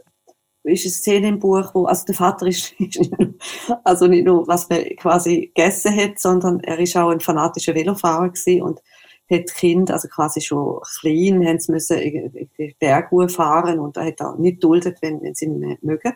ist 0.72 0.86
eine 0.86 0.92
Szene 0.92 1.28
im 1.30 1.40
Buch, 1.40 1.72
wo, 1.74 1.86
also 1.86 2.06
der 2.06 2.16
Vater 2.16 2.48
ist, 2.48 2.74
also 3.84 4.08
nicht 4.08 4.26
nur, 4.26 4.48
was 4.48 4.70
man 4.70 4.84
quasi 4.98 5.52
gegessen 5.54 5.96
hat, 5.96 6.20
sondern 6.20 6.60
er 6.62 6.80
ist 6.80 6.96
auch 6.98 7.10
ein 7.10 7.20
fanatischer 7.20 7.76
Velofahrer 7.76 8.32
und 8.62 8.82
hat 9.32 9.54
Kind, 9.56 9.92
also 9.92 10.08
quasi 10.08 10.42
schon 10.42 10.80
klein, 11.00 11.46
haben 11.46 11.60
sie 11.60 11.72
müssen 11.72 11.98
den 12.58 12.74
Berg 12.80 13.10
fahren 13.32 13.80
und 13.80 13.98
er 13.98 14.06
hat 14.06 14.22
auch 14.22 14.38
nicht 14.38 14.64
duldet, 14.64 14.98
wenn, 15.02 15.22
wenn 15.22 15.36
sie 15.36 15.46
ihn 15.46 15.78
mögen. 15.82 16.14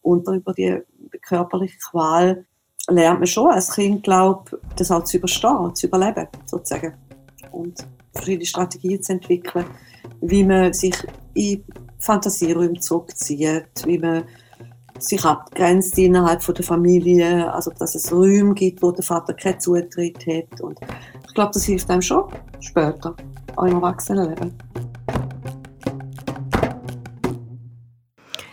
Und 0.00 0.26
über 0.28 0.52
die 0.52 0.78
körperliche 1.20 1.78
Qual 1.78 2.44
lernt 2.88 3.20
man 3.20 3.26
schon 3.26 3.52
als 3.52 3.72
Kind, 3.74 4.02
glaube 4.02 4.58
das 4.76 4.90
auch 4.90 5.04
zu 5.04 5.18
überstehen, 5.18 5.74
zu 5.74 5.86
überleben, 5.86 6.26
sozusagen. 6.46 6.94
Und 7.52 7.86
verschiedene 8.12 8.46
Strategien 8.46 9.02
zu 9.02 9.12
entwickeln, 9.12 9.64
wie 10.20 10.44
man 10.44 10.72
sich 10.72 10.96
in 11.34 11.64
Fantasieräume 12.02 12.80
zurückzieht, 12.80 13.86
wie 13.86 13.98
man 13.98 14.24
sich 14.98 15.24
abgrenzt 15.24 15.98
innerhalb 15.98 16.42
von 16.42 16.54
der 16.54 16.64
Familie, 16.64 17.52
also 17.52 17.70
dass 17.78 17.94
es 17.94 18.12
Räume 18.12 18.54
gibt, 18.54 18.82
wo 18.82 18.92
der 18.92 19.04
Vater 19.04 19.34
keinen 19.34 19.60
Zutritt 19.60 20.26
hat. 20.26 20.60
Und 20.60 20.78
ich 21.26 21.34
glaube, 21.34 21.52
das 21.54 21.64
hilft 21.64 21.90
einem 21.90 22.02
schon 22.02 22.24
später, 22.60 23.14
auch 23.56 23.64
im 23.64 23.74
Erwachsenenleben. 23.74 24.52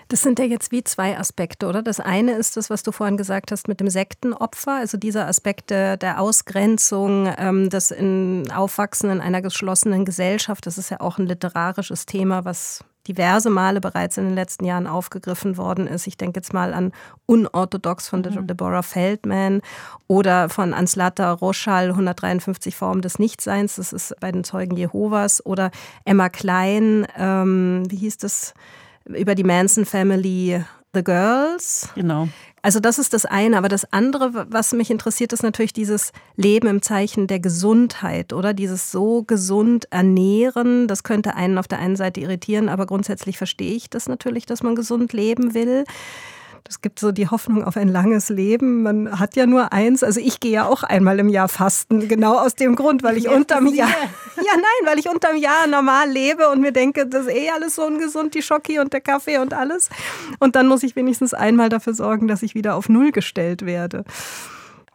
Das 0.08 0.24
sind 0.24 0.39
ja 0.39 0.46
jetzt 0.46 0.72
wie 0.72 0.84
zwei 0.84 1.20
Aspekte, 1.20 1.68
oder? 1.68 1.84
Das 1.84 2.00
eine 2.00 2.32
ist 2.32 2.58
das, 2.58 2.72
was 2.72 2.82
du 2.82 2.91
vorhin 2.91 3.15
gesagt 3.15 3.51
hast 3.51 3.68
mit 3.68 3.79
dem 3.79 3.89
Sektenopfer, 3.89 4.77
also 4.77 4.98
dieser 4.98 5.27
Aspekt 5.27 5.70
der 5.70 6.20
Ausgrenzung, 6.20 7.32
ähm, 7.38 7.70
das 7.70 7.91
in 7.91 8.50
Aufwachsen 8.51 9.12
in 9.12 9.22
einer 9.22 9.44
geschlossenen 9.44 10.06
Gesellschaft, 10.06 10.65
das 10.65 10.79
ist 10.79 10.89
ja 10.89 11.00
auch 11.00 11.20
ein 11.20 11.27
literarisches 11.27 12.08
Thema, 12.08 12.44
was 12.44 12.84
diverse 13.10 13.50
Male 13.50 13.82
bereits 13.82 14.18
in 14.18 14.25
den 14.25 14.36
letzten 14.36 14.66
Jahren 14.66 14.86
aufgegriffen 14.86 15.58
worden 15.58 15.88
ist. 15.88 16.06
Ich 16.06 16.16
denke 16.16 16.39
jetzt 16.39 16.54
mal 16.54 16.74
an 16.74 16.92
Unorthodox 17.25 18.08
von 18.08 18.22
mhm. 18.22 18.46
Deborah 18.46 18.84
Feldman 18.84 19.62
oder 20.08 20.48
von 20.48 20.74
Anslata 20.74 21.32
Roschal, 21.32 21.89
153 21.89 22.75
Formen 22.75 23.01
des 23.01 23.18
Nichtseins, 23.18 23.75
das 23.75 23.94
ist 23.94 24.16
bei 24.20 24.32
den 24.32 24.44
Zeugen 24.44 24.78
Jehovas, 24.78 25.44
oder 25.46 25.72
Emma 26.06 26.30
Klein, 26.30 27.08
ähm, 27.18 27.84
wie 27.89 27.98
hieß 27.98 28.18
das, 28.18 28.54
über 29.06 29.34
die 29.34 29.44
Manson 29.44 29.86
Family 29.86 30.63
The 30.94 31.04
Girls. 31.04 31.89
Genau. 31.96 32.28
Also 32.62 32.80
das 32.80 33.00
ist 33.00 33.13
das 33.13 33.25
eine, 33.25 33.58
aber 33.58 33.70
das 33.70 33.92
andere, 33.94 34.48
was 34.50 34.74
mich 34.74 34.92
interessiert, 34.92 35.34
ist 35.34 35.44
natürlich 35.44 35.74
dieses 35.74 36.12
Leben 36.36 36.68
im 36.68 36.82
Zeichen 36.82 37.28
der 37.28 37.39
Gesundheit, 37.39 38.34
oder? 38.34 38.54
Dieses 38.54 38.92
so 38.92 39.24
gesund 39.24 39.88
ernähren, 39.92 40.88
das 40.88 41.04
könnte 41.04 41.36
einen 41.36 41.58
auf 41.58 41.68
der 41.68 41.80
einen 41.80 41.96
Seite 41.96 42.20
irritieren, 42.20 42.70
aber 42.70 42.86
grundsätzlich 42.86 43.38
verstehe 43.38 43.74
ich 43.74 43.89
das 43.89 44.08
natürlich, 44.08 44.46
dass 44.46 44.63
man 44.63 44.75
gesund 44.75 45.13
leben 45.13 45.54
will. 45.54 45.86
Es 46.70 46.82
gibt 46.82 47.00
so 47.00 47.12
die 47.12 47.28
Hoffnung 47.28 47.64
auf 47.64 47.78
ein 47.78 47.88
langes 47.88 48.30
Leben. 48.30 48.84
Man 48.84 49.20
hat 49.20 49.36
ja 49.36 49.48
nur 49.48 49.74
eins. 49.74 50.04
Also 50.04 50.20
ich 50.20 50.40
gehe 50.40 50.52
ja 50.52 50.68
auch 50.68 50.84
einmal 50.84 51.18
im 51.18 51.28
Jahr 51.28 51.50
fasten, 51.50 52.08
genau 52.08 52.38
aus 52.38 52.54
dem 52.54 52.76
Grund, 52.76 53.02
weil 53.02 53.18
ich 53.18 53.24
Jetzt 53.24 53.36
unterm 53.36 53.66
Jahr, 53.74 53.90
ja 53.90 54.54
nein, 54.54 54.86
weil 54.86 55.00
ich 55.00 55.10
unterm 55.10 55.36
Jahr 55.36 55.66
normal 55.66 56.08
lebe 56.12 56.48
und 56.50 56.62
mir 56.62 56.72
denke, 56.72 57.08
das 57.08 57.26
ist 57.26 57.34
eh 57.34 57.50
alles 57.50 57.74
so 57.74 57.88
ungesund, 57.88 58.36
die 58.36 58.44
Schoki 58.44 58.78
und 58.78 58.94
der 58.94 59.02
Kaffee 59.02 59.40
und 59.40 59.56
alles. 59.56 59.90
Und 60.38 60.56
dann 60.56 60.68
muss 60.68 60.84
ich 60.84 60.96
wenigstens 60.96 61.34
einmal 61.34 61.70
dafür 61.70 61.96
sorgen, 61.96 62.28
dass 62.28 62.44
ich 62.44 62.54
wieder 62.54 62.76
auf 62.76 62.88
Null 62.88 63.12
gestellt 63.12 63.66
werde. 63.66 64.04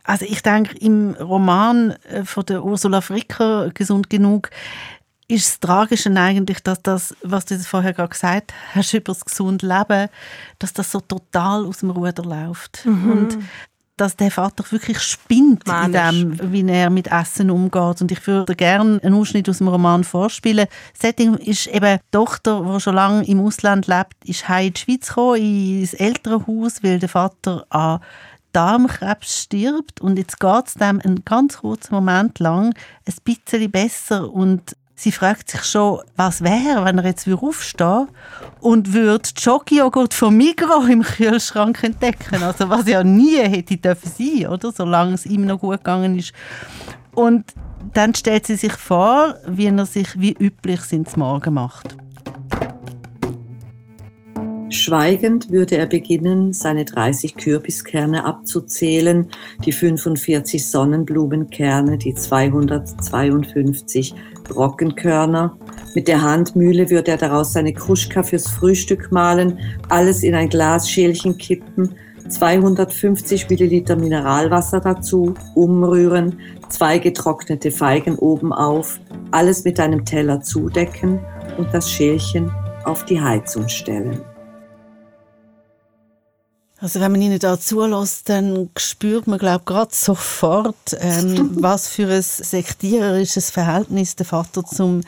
Also 0.04 0.26
ich 0.26 0.42
denke, 0.42 0.76
im 0.78 1.14
Roman 1.14 1.96
äh, 2.08 2.24
von 2.24 2.44
der 2.44 2.62
Ursula 2.62 3.00
Fricker, 3.00 3.70
Gesund 3.74 4.10
genug, 4.10 4.50
ist 5.28 5.48
das 5.48 5.60
Tragische 5.60 6.10
eigentlich, 6.14 6.60
dass 6.60 6.82
das, 6.82 7.14
was 7.22 7.46
du 7.46 7.58
vorher 7.60 7.92
gerade 7.92 8.10
gesagt 8.10 8.52
hast, 8.74 8.92
über 8.92 9.12
das 9.12 9.24
gesunde 9.24 9.66
Leben, 9.66 10.08
dass 10.58 10.72
das 10.72 10.90
so 10.90 11.00
total 11.00 11.64
aus 11.66 11.78
dem 11.78 11.90
Ruder 11.90 12.22
läuft. 12.22 12.84
Mhm. 12.84 13.10
Und 13.10 13.38
dass 13.96 14.16
der 14.16 14.30
Vater 14.30 14.64
wirklich 14.70 14.98
spinnt 14.98 15.66
Manisch. 15.66 16.18
in 16.18 16.38
dem, 16.38 16.52
wie 16.52 16.68
er 16.68 16.90
mit 16.90 17.06
Essen 17.06 17.50
umgeht. 17.50 18.00
Und 18.00 18.10
ich 18.10 18.26
würde 18.26 18.56
gerne 18.56 19.00
einen 19.02 19.14
Ausschnitt 19.14 19.48
aus 19.48 19.58
dem 19.58 19.68
Roman 19.68 20.02
vorspielen. 20.02 20.66
Das 20.92 21.02
Setting 21.02 21.34
ist 21.34 21.68
eben 21.68 21.98
die 21.98 22.10
Tochter, 22.10 22.62
die 22.62 22.80
schon 22.80 22.94
lange 22.94 23.24
im 23.26 23.40
Ausland 23.40 23.86
lebt, 23.86 24.16
ist 24.24 24.48
heim 24.48 24.66
in 24.66 24.72
die 24.72 24.80
Schweiz 24.80 25.08
gekommen, 25.08 25.80
ins 25.80 25.94
Elternhaus, 25.94 26.82
weil 26.82 26.98
der 26.98 27.08
Vater 27.08 27.66
an 27.70 28.00
Darmkrebs 28.52 29.42
stirbt. 29.42 30.00
Und 30.00 30.18
jetzt 30.18 30.40
geht 30.40 30.66
es 30.66 30.74
dem 30.74 31.00
einen 31.00 31.24
ganz 31.24 31.58
kurzen 31.58 31.94
Moment 31.94 32.40
lang 32.40 32.74
ein 33.06 33.14
bisschen 33.24 33.70
besser. 33.70 34.28
Und 34.32 34.76
Sie 34.96 35.10
fragt 35.10 35.50
sich 35.50 35.64
schon, 35.64 36.00
was 36.16 36.42
wäre, 36.42 36.84
wenn 36.84 36.98
er 36.98 37.04
jetzt 37.06 37.28
aufstehen 37.28 38.08
und 38.60 38.92
würde 38.92 39.28
Schokijoghurt 39.36 40.14
von 40.14 40.36
Migros 40.36 40.88
im 40.88 41.02
Kühlschrank 41.02 41.82
entdecken. 41.82 42.42
Also 42.42 42.68
was 42.70 42.86
ja 42.86 43.02
nie 43.02 43.38
hätte 43.38 43.76
dürfen 43.76 44.10
sein, 44.10 44.46
oder? 44.46 44.70
Solange 44.70 45.14
es 45.14 45.26
ihm 45.26 45.46
noch 45.46 45.58
gut 45.58 45.78
gegangen 45.78 46.16
ist. 46.18 46.32
Und 47.12 47.52
dann 47.92 48.14
stellt 48.14 48.46
sie 48.46 48.56
sich 48.56 48.72
vor, 48.72 49.34
wie 49.46 49.66
er 49.66 49.86
sich 49.86 50.18
wie 50.18 50.32
üblich 50.32 50.80
ins 50.92 51.16
Morgen 51.16 51.54
macht. 51.54 51.96
Schweigend 54.70 55.50
würde 55.50 55.76
er 55.76 55.86
beginnen, 55.86 56.52
seine 56.52 56.84
30 56.84 57.36
Kürbiskerne 57.36 58.24
abzuzählen, 58.24 59.28
die 59.64 59.72
45 59.72 60.68
Sonnenblumenkerne, 60.68 61.98
die 61.98 62.14
252 62.14 64.14
Brockenkörner. 64.44 65.56
Mit 65.94 66.08
der 66.08 66.22
Handmühle 66.22 66.90
würde 66.90 67.12
er 67.12 67.18
daraus 67.18 67.52
seine 67.52 67.72
Kruschka 67.72 68.22
fürs 68.22 68.48
Frühstück 68.48 69.12
mahlen, 69.12 69.58
alles 69.88 70.22
in 70.22 70.34
ein 70.34 70.48
Glasschälchen 70.48 71.38
kippen, 71.38 71.94
250 72.28 73.50
Milliliter 73.50 73.96
Mineralwasser 73.96 74.80
dazu, 74.80 75.34
umrühren, 75.54 76.40
zwei 76.70 76.98
getrocknete 76.98 77.70
Feigen 77.70 78.16
oben 78.16 78.52
auf, 78.52 78.98
alles 79.30 79.64
mit 79.64 79.78
einem 79.78 80.04
Teller 80.04 80.40
zudecken 80.40 81.20
und 81.58 81.72
das 81.72 81.90
Schälchen 81.90 82.50
auf 82.84 83.04
die 83.04 83.20
Heizung 83.20 83.68
stellen. 83.68 84.20
Also 86.84 87.00
wenn 87.00 87.12
man 87.12 87.22
ihnen 87.22 87.38
da 87.38 87.58
zulässt, 87.58 88.28
dann 88.28 88.68
spürt 88.76 89.26
man, 89.26 89.38
glaube 89.38 89.60
ich, 89.60 89.64
gerade 89.64 89.94
sofort, 89.94 90.94
ähm, 91.00 91.52
was 91.62 91.88
für 91.88 92.12
ein 92.12 92.20
sektiererisches 92.20 93.48
Verhältnis 93.48 94.16
der 94.16 94.26
Vater 94.26 94.62
zum 94.66 95.00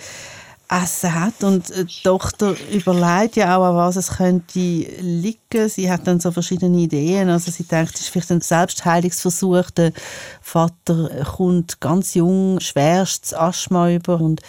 Essen 0.71 1.14
hat. 1.14 1.45
Und 1.45 1.68
die 1.76 2.02
Tochter 2.02 2.56
überlegt 2.73 3.37
ja 3.37 3.59
auch, 3.59 3.64
an 3.64 3.76
was 3.76 3.97
es 3.97 4.09
könnte 4.16 4.59
liegen. 4.59 5.68
Sie 5.68 5.90
hat 5.90 6.06
dann 6.06 6.18
so 6.18 6.33
verschiedene 6.33 6.78
Ideen. 6.78 7.28
Also 7.28 7.50
sie 7.50 7.64
denkt, 7.64 7.97
es 7.97 8.00
ist 8.00 8.09
vielleicht 8.09 8.33
ein 8.33 8.40
Selbstheilungsversuch. 8.40 9.71
Der 9.73 9.92
Vater 10.40 11.26
kommt 11.37 11.78
ganz 11.83 12.14
jung 12.14 12.59
schwerstes 12.59 13.35
Asthma 13.35 13.90
über 13.90 14.18
und 14.18 14.40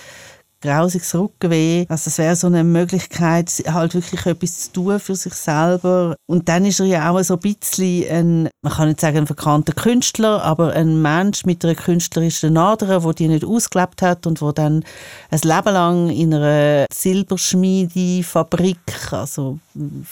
grausiges 0.61 1.15
Rückenweh. 1.15 1.85
Also 1.89 2.09
es 2.09 2.17
wäre 2.17 2.35
so 2.35 2.47
eine 2.47 2.63
Möglichkeit, 2.63 3.51
halt 3.67 3.93
wirklich 3.93 4.25
etwas 4.25 4.63
zu 4.63 4.73
tun 4.73 4.99
für 4.99 5.15
sich 5.15 5.33
selber. 5.33 6.15
Und 6.25 6.49
dann 6.49 6.65
ist 6.65 6.79
er 6.79 6.87
ja 6.87 7.09
auch 7.09 7.21
so 7.23 7.35
ein 7.35 7.39
bisschen 7.39 8.09
ein, 8.09 8.49
man 8.61 8.73
kann 8.73 8.87
nicht 8.87 9.01
sagen 9.01 9.17
ein 9.17 9.27
verkannter 9.27 9.73
Künstler, 9.73 10.43
aber 10.43 10.73
ein 10.73 11.01
Mensch 11.01 11.45
mit 11.45 11.63
einer 11.63 11.75
künstlerischen 11.75 12.57
Ader, 12.57 13.03
wo 13.03 13.13
die 13.13 13.27
nicht 13.27 13.45
ausgelebt 13.45 14.01
hat 14.01 14.25
und 14.27 14.41
wo 14.41 14.51
dann 14.51 14.83
ein 15.29 15.39
Leben 15.43 15.73
lang 15.73 16.09
in 16.09 16.33
einer 16.33 16.85
Silberschmiedefabrik, 16.91 18.79
also 19.11 19.59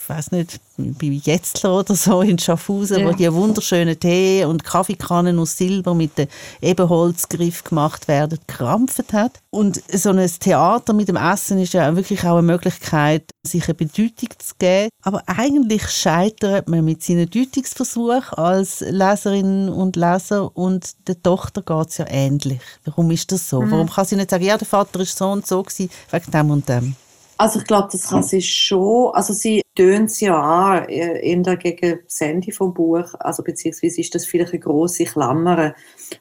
weiß 0.08 0.32
nicht, 0.32 0.60
bei 0.78 1.08
Jetzler 1.08 1.80
oder 1.80 1.96
so 1.96 2.22
in 2.22 2.38
Schaffhausen, 2.38 3.00
ja. 3.00 3.08
wo 3.08 3.12
die 3.12 3.32
wunderschönen 3.32 4.00
Tee 4.00 4.46
und 4.46 4.64
Kaffeekannen 4.64 5.40
aus 5.40 5.58
Silber 5.58 5.94
mit 5.94 6.18
dem 6.18 6.28
Ebenholzgriff 6.62 7.64
gemacht 7.64 8.08
werden, 8.08 8.40
gekrampft 8.48 9.14
hat. 9.14 9.40
Und 9.50 9.82
so 9.92 10.10
ein 10.10 10.30
Theater 10.40 10.94
mit 10.94 11.08
dem 11.08 11.16
Essen 11.16 11.60
ist 11.60 11.74
ja 11.74 11.96
wirklich 11.96 12.24
auch 12.26 12.38
eine 12.38 12.42
Möglichkeit, 12.44 13.32
sich 13.44 13.66
eine 13.66 13.74
Bedeutung 13.76 14.30
zu 14.38 14.54
geben. 14.60 14.90
Aber 15.04 15.24
eigentlich 15.28 15.90
scheitert 15.90 16.68
man 16.68 16.84
mit 16.84 17.04
seinem 17.04 17.30
Deutungsversuch 17.30 18.34
als 18.34 18.82
Leserin 18.82 19.70
und 19.70 19.96
Leser 19.96 20.56
und 20.56 21.08
der 21.08 21.22
Tochter 21.22 21.62
geht 21.62 21.90
es 21.90 21.98
ja 21.98 22.06
ähnlich. 22.10 22.62
Warum 22.84 23.12
ist 23.12 23.32
das 23.32 23.50
so? 23.50 23.62
Mhm. 23.62 23.72
Warum 23.72 23.90
kann 23.90 24.06
sie 24.06 24.16
nicht 24.16 24.30
sagen, 24.30 24.44
ja, 24.44 24.58
der 24.58 24.68
Vater 24.68 25.00
ist 25.00 25.18
so 25.18 25.30
und 25.30 25.46
so 25.46 25.64
gewesen, 25.64 25.90
wegen 26.12 26.32
dem 26.32 26.50
und 26.50 26.68
dem? 26.68 26.96
Also 27.38 27.60
ich 27.60 27.66
glaube, 27.66 27.90
das 27.92 28.10
kann 28.10 28.24
sie 28.24 28.42
schon, 28.42 29.14
also 29.14 29.34
sie 29.34 29.62
tönt 29.76 30.10
es 30.10 30.22
ja 30.22 30.40
an, 30.40 30.88
äh, 30.88 31.20
in 31.20 31.44
der 31.44 31.58
gegen 31.58 32.00
das 32.06 32.22
Ende 32.22 32.52
vom 32.54 32.74
Buch, 32.74 33.14
also 33.20 33.44
beziehungsweise 33.44 34.00
ist 34.00 34.16
das 34.16 34.26
vielleicht 34.26 34.54
eine 34.54 34.62
grosse 34.62 35.04
Klammer. 35.04 35.76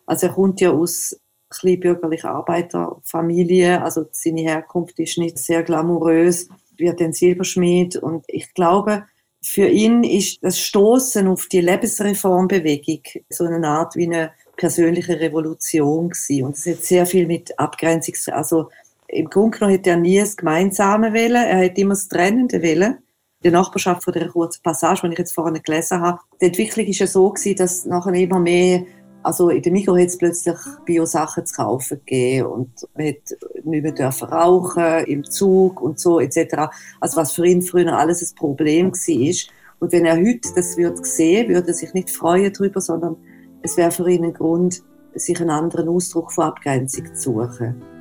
Also 0.06 0.26
er 0.26 0.32
kommt 0.32 0.60
ja 0.60 0.72
aus 0.72 1.16
kleinbürgerlicher 1.50 2.30
Arbeiterfamilie, 2.30 3.80
also 3.80 4.06
seine 4.10 4.40
Herkunft 4.40 4.98
ist 4.98 5.18
nicht 5.18 5.38
sehr 5.38 5.62
glamourös, 5.62 6.48
wird 6.76 7.00
ein 7.00 7.12
Silberschmied 7.12 7.96
und 7.96 8.24
ich 8.26 8.52
glaube, 8.54 9.04
für 9.40 9.68
ihn 9.68 10.02
ist 10.02 10.42
das 10.42 10.58
Stoßen 10.58 11.28
auf 11.28 11.46
die 11.46 11.60
Lebensreformbewegung 11.60 13.02
so 13.28 13.44
eine 13.44 13.68
Art 13.68 13.94
wie 13.94 14.06
eine 14.06 14.32
persönliche 14.56 15.20
Revolution 15.20 16.08
gewesen. 16.08 16.46
Und 16.46 16.56
es 16.56 16.66
hat 16.66 16.82
sehr 16.82 17.06
viel 17.06 17.26
mit 17.26 17.58
Abgrenzung, 17.58 18.14
also 18.32 18.70
im 19.14 19.30
Grunde 19.30 19.58
genommen 19.58 19.76
hätte 19.76 19.90
er 19.90 19.96
nie 19.96 20.18
das 20.18 20.36
Gemeinsame 20.36 21.12
wählen, 21.12 21.44
er 21.44 21.58
hätte 21.58 21.80
immer 21.80 21.94
das 21.94 22.08
Trennende 22.08 22.60
wählen. 22.62 22.98
Die 23.44 23.50
Nachbarschaft 23.50 24.02
von 24.02 24.12
der 24.12 24.28
kurzen 24.28 24.62
Passage, 24.62 25.02
die 25.06 25.12
ich 25.12 25.18
jetzt 25.18 25.34
vorhin 25.34 25.62
gelesen 25.62 26.00
habe, 26.00 26.18
die 26.40 26.46
Entwicklung 26.46 26.86
ist 26.86 26.98
ja 26.98 27.06
so 27.06 27.30
gewesen, 27.30 27.56
dass 27.56 27.84
nachher 27.84 28.14
immer 28.14 28.40
mehr, 28.40 28.84
also 29.22 29.50
in 29.50 29.62
der 29.62 29.70
Mikro 29.70 29.96
hat 29.96 30.06
es 30.06 30.18
plötzlich 30.18 30.56
Bio-Sachen 30.84 31.46
zu 31.46 31.54
kaufen 31.54 32.00
gegeben 32.04 32.46
und 32.48 32.70
man 32.96 33.08
hat 33.08 33.36
nicht 33.64 33.82
mehr 33.82 33.92
dürfen 33.92 34.28
rauchen 34.28 35.04
im 35.06 35.24
Zug 35.24 35.80
und 35.80 36.00
so 36.00 36.18
etc. 36.20 36.70
Also 37.00 37.16
was 37.16 37.32
für 37.32 37.46
ihn 37.46 37.62
früher 37.62 37.96
alles 37.96 38.22
ein 38.22 38.34
Problem 38.34 38.92
war. 38.92 39.34
Und 39.78 39.92
wenn 39.92 40.06
er 40.06 40.16
heute 40.16 40.48
das 40.56 40.76
würde 40.76 41.04
sehen, 41.04 41.48
würde 41.48 41.68
er 41.68 41.74
sich 41.74 41.92
nicht 41.94 42.10
freuen 42.10 42.52
darüber, 42.52 42.80
sondern 42.80 43.16
es 43.62 43.76
wäre 43.76 43.90
für 43.90 44.10
ihn 44.10 44.24
ein 44.24 44.34
Grund, 44.34 44.82
sich 45.14 45.40
einen 45.40 45.50
anderen 45.50 45.88
Ausdruck 45.88 46.32
von 46.32 46.44
Abgrenzung 46.44 47.14
zu 47.14 47.32
suchen. 47.32 47.93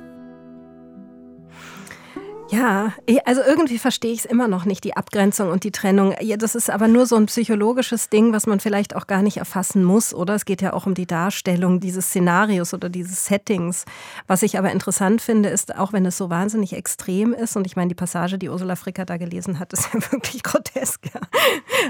Ja, 2.50 2.92
also 3.24 3.40
irgendwie 3.40 3.78
verstehe 3.78 4.12
ich 4.12 4.20
es 4.20 4.24
immer 4.26 4.48
noch 4.48 4.64
nicht, 4.66 4.84
die 4.84 4.96
Abgrenzung 4.96 5.50
und 5.50 5.64
die 5.64 5.72
Trennung. 5.72 6.14
Das 6.38 6.54
ist 6.54 6.70
aber 6.70 6.88
nur 6.88 7.06
so 7.06 7.16
ein 7.16 7.26
psychologisches 7.26 8.10
Ding, 8.10 8.32
was 8.32 8.46
man 8.46 8.60
vielleicht 8.60 8.94
auch 8.94 9.06
gar 9.06 9.22
nicht 9.22 9.38
erfassen 9.38 9.82
muss, 9.82 10.12
oder? 10.12 10.34
Es 10.34 10.44
geht 10.44 10.60
ja 10.60 10.74
auch 10.74 10.86
um 10.86 10.94
die 10.94 11.06
Darstellung 11.06 11.80
dieses 11.80 12.06
Szenarios 12.08 12.74
oder 12.74 12.90
dieses 12.90 13.24
Settings. 13.24 13.86
Was 14.26 14.42
ich 14.42 14.58
aber 14.58 14.70
interessant 14.72 15.22
finde, 15.22 15.48
ist, 15.48 15.76
auch 15.76 15.92
wenn 15.92 16.04
es 16.04 16.18
so 16.18 16.28
wahnsinnig 16.28 16.74
extrem 16.74 17.32
ist, 17.32 17.56
und 17.56 17.66
ich 17.66 17.76
meine, 17.76 17.88
die 17.88 17.94
Passage, 17.94 18.38
die 18.38 18.50
Ursula 18.50 18.76
Fricker 18.76 19.06
da 19.06 19.16
gelesen 19.16 19.58
hat, 19.58 19.72
ist 19.72 19.88
ja 19.92 20.00
wirklich 20.12 20.42
grotesk. 20.42 21.00
Ja. 21.14 21.20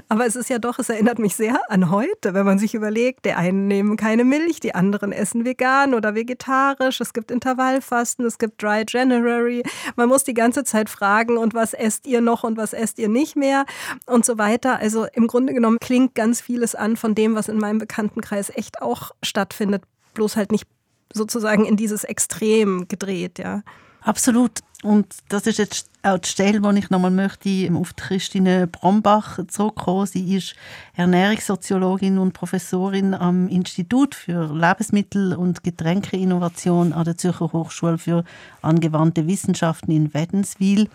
Aber 0.08 0.25
es 0.25 0.37
ist 0.37 0.50
ja 0.50 0.58
doch, 0.58 0.78
es 0.78 0.88
erinnert 0.88 1.18
mich 1.18 1.34
sehr 1.34 1.61
an 1.68 1.90
heute, 1.90 2.32
wenn 2.32 2.46
man 2.46 2.58
sich 2.58 2.75
überlegt, 2.75 3.25
die 3.25 3.32
einen 3.32 3.66
nehmen 3.66 3.96
keine 3.96 4.25
Milch, 4.25 4.61
die 4.61 4.75
anderen 4.75 5.11
essen 5.11 5.44
vegan 5.44 5.94
oder 5.94 6.14
vegetarisch, 6.14 7.00
es 7.00 7.12
gibt 7.12 7.30
Intervallfasten, 7.32 8.25
es 8.25 8.38
gibt 8.38 8.62
Dry 8.62 8.84
January. 8.88 9.62
Man 9.96 10.08
muss 10.08 10.23
die 10.23 10.34
ganze 10.34 10.44
ganze 10.45 10.65
Zeit 10.65 10.91
fragen 10.91 11.39
und 11.39 11.55
was 11.55 11.73
esst 11.73 12.07
ihr 12.07 12.21
noch 12.21 12.45
und 12.45 12.59
was 12.59 12.75
esst 12.75 12.99
ihr 12.99 13.09
nicht 13.09 13.35
mehr 13.35 13.65
und 14.05 14.27
so 14.27 14.37
weiter. 14.37 14.79
Also 14.79 15.07
im 15.15 15.27
Grunde 15.27 15.55
genommen 15.55 15.79
klingt 15.81 16.15
ganz 16.15 16.43
vieles 16.43 16.75
an 16.75 16.97
von 16.97 17.15
dem, 17.15 17.35
was 17.35 17.49
in 17.49 17.57
meinem 17.57 17.79
Bekanntenkreis 17.79 18.51
echt 18.51 18.83
auch 18.83 19.13
stattfindet, 19.23 19.85
bloß 20.13 20.37
halt 20.37 20.53
nicht 20.53 20.67
sozusagen 21.15 21.65
in 21.65 21.77
dieses 21.77 22.05
Extrem 22.05 22.89
gedreht, 22.89 23.39
ja. 23.39 23.63
Absolut. 24.03 24.61
Und 24.85 25.07
das 25.31 25.47
ist 25.47 25.59
jetzt 25.59 25.88
auch 26.03 26.19
die 26.19 26.29
Stelle, 26.29 26.62
wo 26.62 26.71
ich 26.73 26.91
nochmal 26.91 27.11
möchte 27.11 27.71
auf 27.75 27.97
Christine 27.97 28.67
Brombach 28.67 29.38
zurückkommen. 29.49 30.05
Sie 30.05 30.37
ist 30.37 30.55
Ernährungssoziologin 30.95 32.19
und 32.19 32.35
Professorin 32.35 33.14
am 33.14 33.49
Institut 33.49 34.14
für 34.14 34.55
Lebensmittel- 34.55 35.37
und 35.37 35.64
Getränkeinnovation 35.64 36.93
an 36.93 37.05
der 37.05 37.17
Zürcher 37.17 37.50
Hochschule 37.50 37.97
für 37.97 38.25
angewandte 38.61 39.26
Wissenschaften 39.26 39.91
in 39.91 40.12
Wädenswil. 40.12 40.91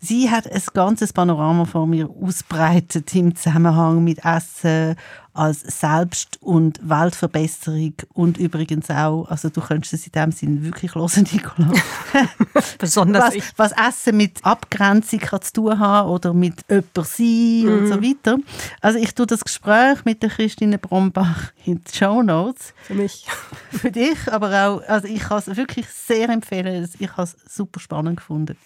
Sie 0.00 0.30
hat 0.30 0.50
ein 0.50 0.62
ganzes 0.72 1.12
Panorama 1.12 1.66
vor 1.66 1.86
mir 1.86 2.08
ausbreitet 2.08 3.14
im 3.14 3.36
Zusammenhang 3.36 4.02
mit 4.02 4.24
Essen, 4.24 4.96
als 5.34 5.60
Selbst- 5.60 6.38
und 6.40 6.78
Weltverbesserung 6.88 7.94
und 8.12 8.38
übrigens 8.38 8.88
auch, 8.88 9.26
also 9.28 9.48
du 9.48 9.60
könntest 9.60 9.92
es 9.92 10.06
in 10.06 10.12
dem 10.12 10.32
Sinn 10.32 10.64
wirklich 10.64 10.94
hören, 10.94 11.26
Nicola. 11.32 11.72
Besonders 12.78 13.34
was, 13.34 13.72
was 13.72 13.72
Essen 13.72 14.16
mit 14.16 14.44
Abgrenzung 14.44 15.18
kann 15.18 15.42
zu 15.42 15.52
tun 15.52 15.78
haben 15.78 16.08
oder 16.08 16.32
mit 16.32 16.64
jemand 16.70 17.06
sein 17.06 17.62
mhm. 17.64 17.78
und 17.78 17.86
so 17.88 18.02
weiter. 18.02 18.38
Also 18.80 18.98
ich 18.98 19.12
tue 19.12 19.26
das 19.26 19.44
Gespräch 19.44 20.04
mit 20.04 20.22
der 20.22 20.30
Christine 20.30 20.78
Brombach 20.78 21.52
in 21.64 21.82
die 21.82 21.96
Show 21.96 22.22
Notes. 22.22 22.72
Für 22.82 22.94
mich. 22.94 23.26
Für 23.70 23.90
dich, 23.90 24.32
aber 24.32 24.68
auch, 24.68 24.88
also 24.88 25.08
ich 25.08 25.20
kann 25.20 25.38
es 25.38 25.56
wirklich 25.56 25.88
sehr 25.88 26.28
empfehlen. 26.28 26.88
Ich 26.98 27.10
habe 27.10 27.22
es 27.22 27.36
super 27.52 27.80
spannend 27.80 28.18
gefunden. 28.18 28.56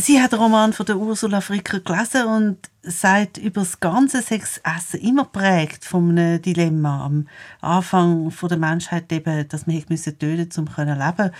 Sie 0.00 0.20
hat 0.20 0.32
den 0.32 0.38
Roman 0.38 0.72
von 0.72 0.86
der 0.86 0.96
Ursula 0.96 1.42
Fricker 1.42 1.80
gelesen 1.80 2.24
und 2.24 2.58
sagt 2.82 3.36
über 3.36 3.60
das 3.60 3.80
ganze 3.80 4.22
Sexessen 4.22 5.00
immer 5.00 5.26
prägt 5.26 5.84
von 5.84 6.10
einem 6.10 6.40
Dilemma. 6.40 7.04
Am 7.04 7.28
Anfang 7.60 8.30
von 8.30 8.48
der 8.48 8.56
Menschheit 8.56 9.12
eben, 9.12 9.46
dass 9.48 9.66
man 9.66 9.76
töten 9.76 9.92
musste, 9.92 10.60
um 10.60 10.70
zu 10.74 10.82
leben. 10.82 11.30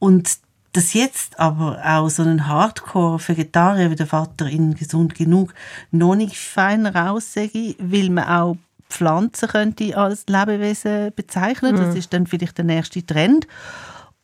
Und 0.00 0.38
dass 0.72 0.94
jetzt 0.94 1.38
aber 1.38 1.80
auch 1.84 2.08
so 2.08 2.22
ein 2.22 2.48
Hardcore-Vegetarier 2.48 3.90
wie 3.90 3.96
der 3.96 4.06
Vater 4.06 4.46
in 4.46 4.74
Gesund 4.74 5.14
genug 5.14 5.54
noch 5.90 6.16
nicht 6.16 6.38
fein 6.38 6.86
raussage, 6.86 7.76
weil 7.78 8.10
man 8.10 8.24
auch 8.24 8.56
Pflanzen 8.88 9.48
könnte 9.48 9.96
als 9.96 10.24
Lebewesen 10.26 11.12
bezeichnen. 11.14 11.76
Das 11.76 11.92
mhm. 11.92 11.96
ist 11.96 12.12
dann 12.12 12.26
vielleicht 12.26 12.58
der 12.58 12.64
nächste 12.64 13.04
Trend 13.04 13.46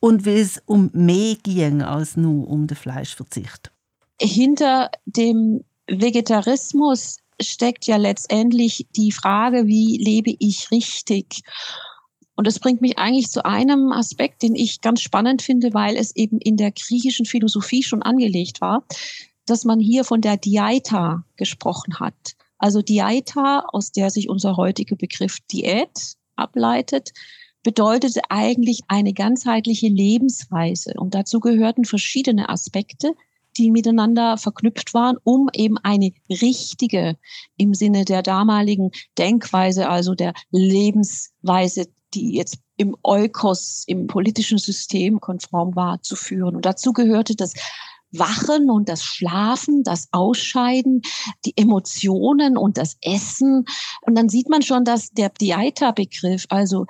und 0.01 0.25
wie 0.25 0.39
es 0.39 0.63
um 0.67 0.91
mehr 0.93 1.37
ging 1.43 1.83
als 1.83 2.17
nur 2.17 2.49
um 2.49 2.67
den 2.67 2.77
Fleischverzicht. 2.77 3.73
Hinter 4.21 4.91
dem 5.07 5.65
Vegetarismus 5.89 7.19
steckt 7.41 7.87
ja 7.87 7.97
letztendlich 7.97 8.87
die 8.97 9.13
Frage, 9.13 9.67
wie 9.67 9.97
lebe 9.99 10.35
ich 10.39 10.71
richtig? 10.71 11.43
Und 12.35 12.47
das 12.47 12.61
bringt 12.61 12.81
mich 12.81 12.99
eigentlich 12.99 13.31
zu 13.31 13.45
einem 13.45 13.91
Aspekt, 13.91 14.43
den 14.43 14.55
ich 14.55 14.81
ganz 14.81 15.01
spannend 15.01 15.43
finde, 15.43 15.75
weil 15.75 15.97
es 15.97 16.15
eben 16.15 16.39
in 16.39 16.57
der 16.57 16.71
griechischen 16.71 17.27
Philosophie 17.27 17.83
schon 17.83 18.03
angelegt 18.03 18.61
war, 18.61 18.85
dass 19.47 19.65
man 19.65 19.81
hier 19.81 20.05
von 20.05 20.21
der 20.21 20.37
Dieta 20.37 21.25
gesprochen 21.37 21.99
hat. 21.99 22.37
Also 22.59 22.83
Dieta, 22.83 23.65
aus 23.73 23.93
der 23.93 24.11
sich 24.11 24.29
unser 24.29 24.57
heutiger 24.57 24.97
Begriff 24.97 25.39
Diät 25.51 26.15
ableitet, 26.37 27.11
bedeutete 27.63 28.21
eigentlich 28.29 28.83
eine 28.89 29.13
ganzheitliche 29.13 29.89
Lebensweise. 29.89 30.95
Und 30.97 31.15
dazu 31.15 31.41
gehörten 31.41 31.85
verschiedene 31.85 32.49
Aspekte, 32.49 33.15
die 33.57 33.71
miteinander 33.71 34.37
verknüpft 34.37 34.95
waren, 34.95 35.17
um 35.25 35.49
eben 35.53 35.79
eine 35.79 36.13
richtige 36.31 37.17
im 37.57 37.75
Sinne 37.75 38.05
der 38.05 38.23
damaligen 38.23 38.91
Denkweise, 39.19 39.89
also 39.89 40.15
der 40.15 40.33
Lebensweise, 40.51 41.87
die 42.15 42.35
jetzt 42.35 42.59
im 42.77 42.97
Eukos, 43.03 43.85
im 43.87 44.07
politischen 44.07 44.59
System 44.59 45.21
konform 45.21 45.75
war, 45.75 46.01
zu 46.03 46.15
führen. 46.15 46.57
Und 46.57 46.65
dazu 46.65 46.93
gehörte 46.93 47.35
das 47.35 47.55
Wachen 48.11 48.71
und 48.71 48.89
das 48.89 49.03
Schlafen, 49.05 49.83
das 49.83 50.09
Ausscheiden, 50.13 51.03
die 51.45 51.57
Emotionen 51.57 52.57
und 52.57 52.79
das 52.79 52.97
Essen. 53.03 53.67
Und 54.01 54.17
dann 54.17 54.29
sieht 54.29 54.49
man 54.49 54.63
schon, 54.63 54.85
dass 54.85 55.11
der 55.11 55.29
Dieta-Begriff, 55.29 56.47
also 56.49 56.87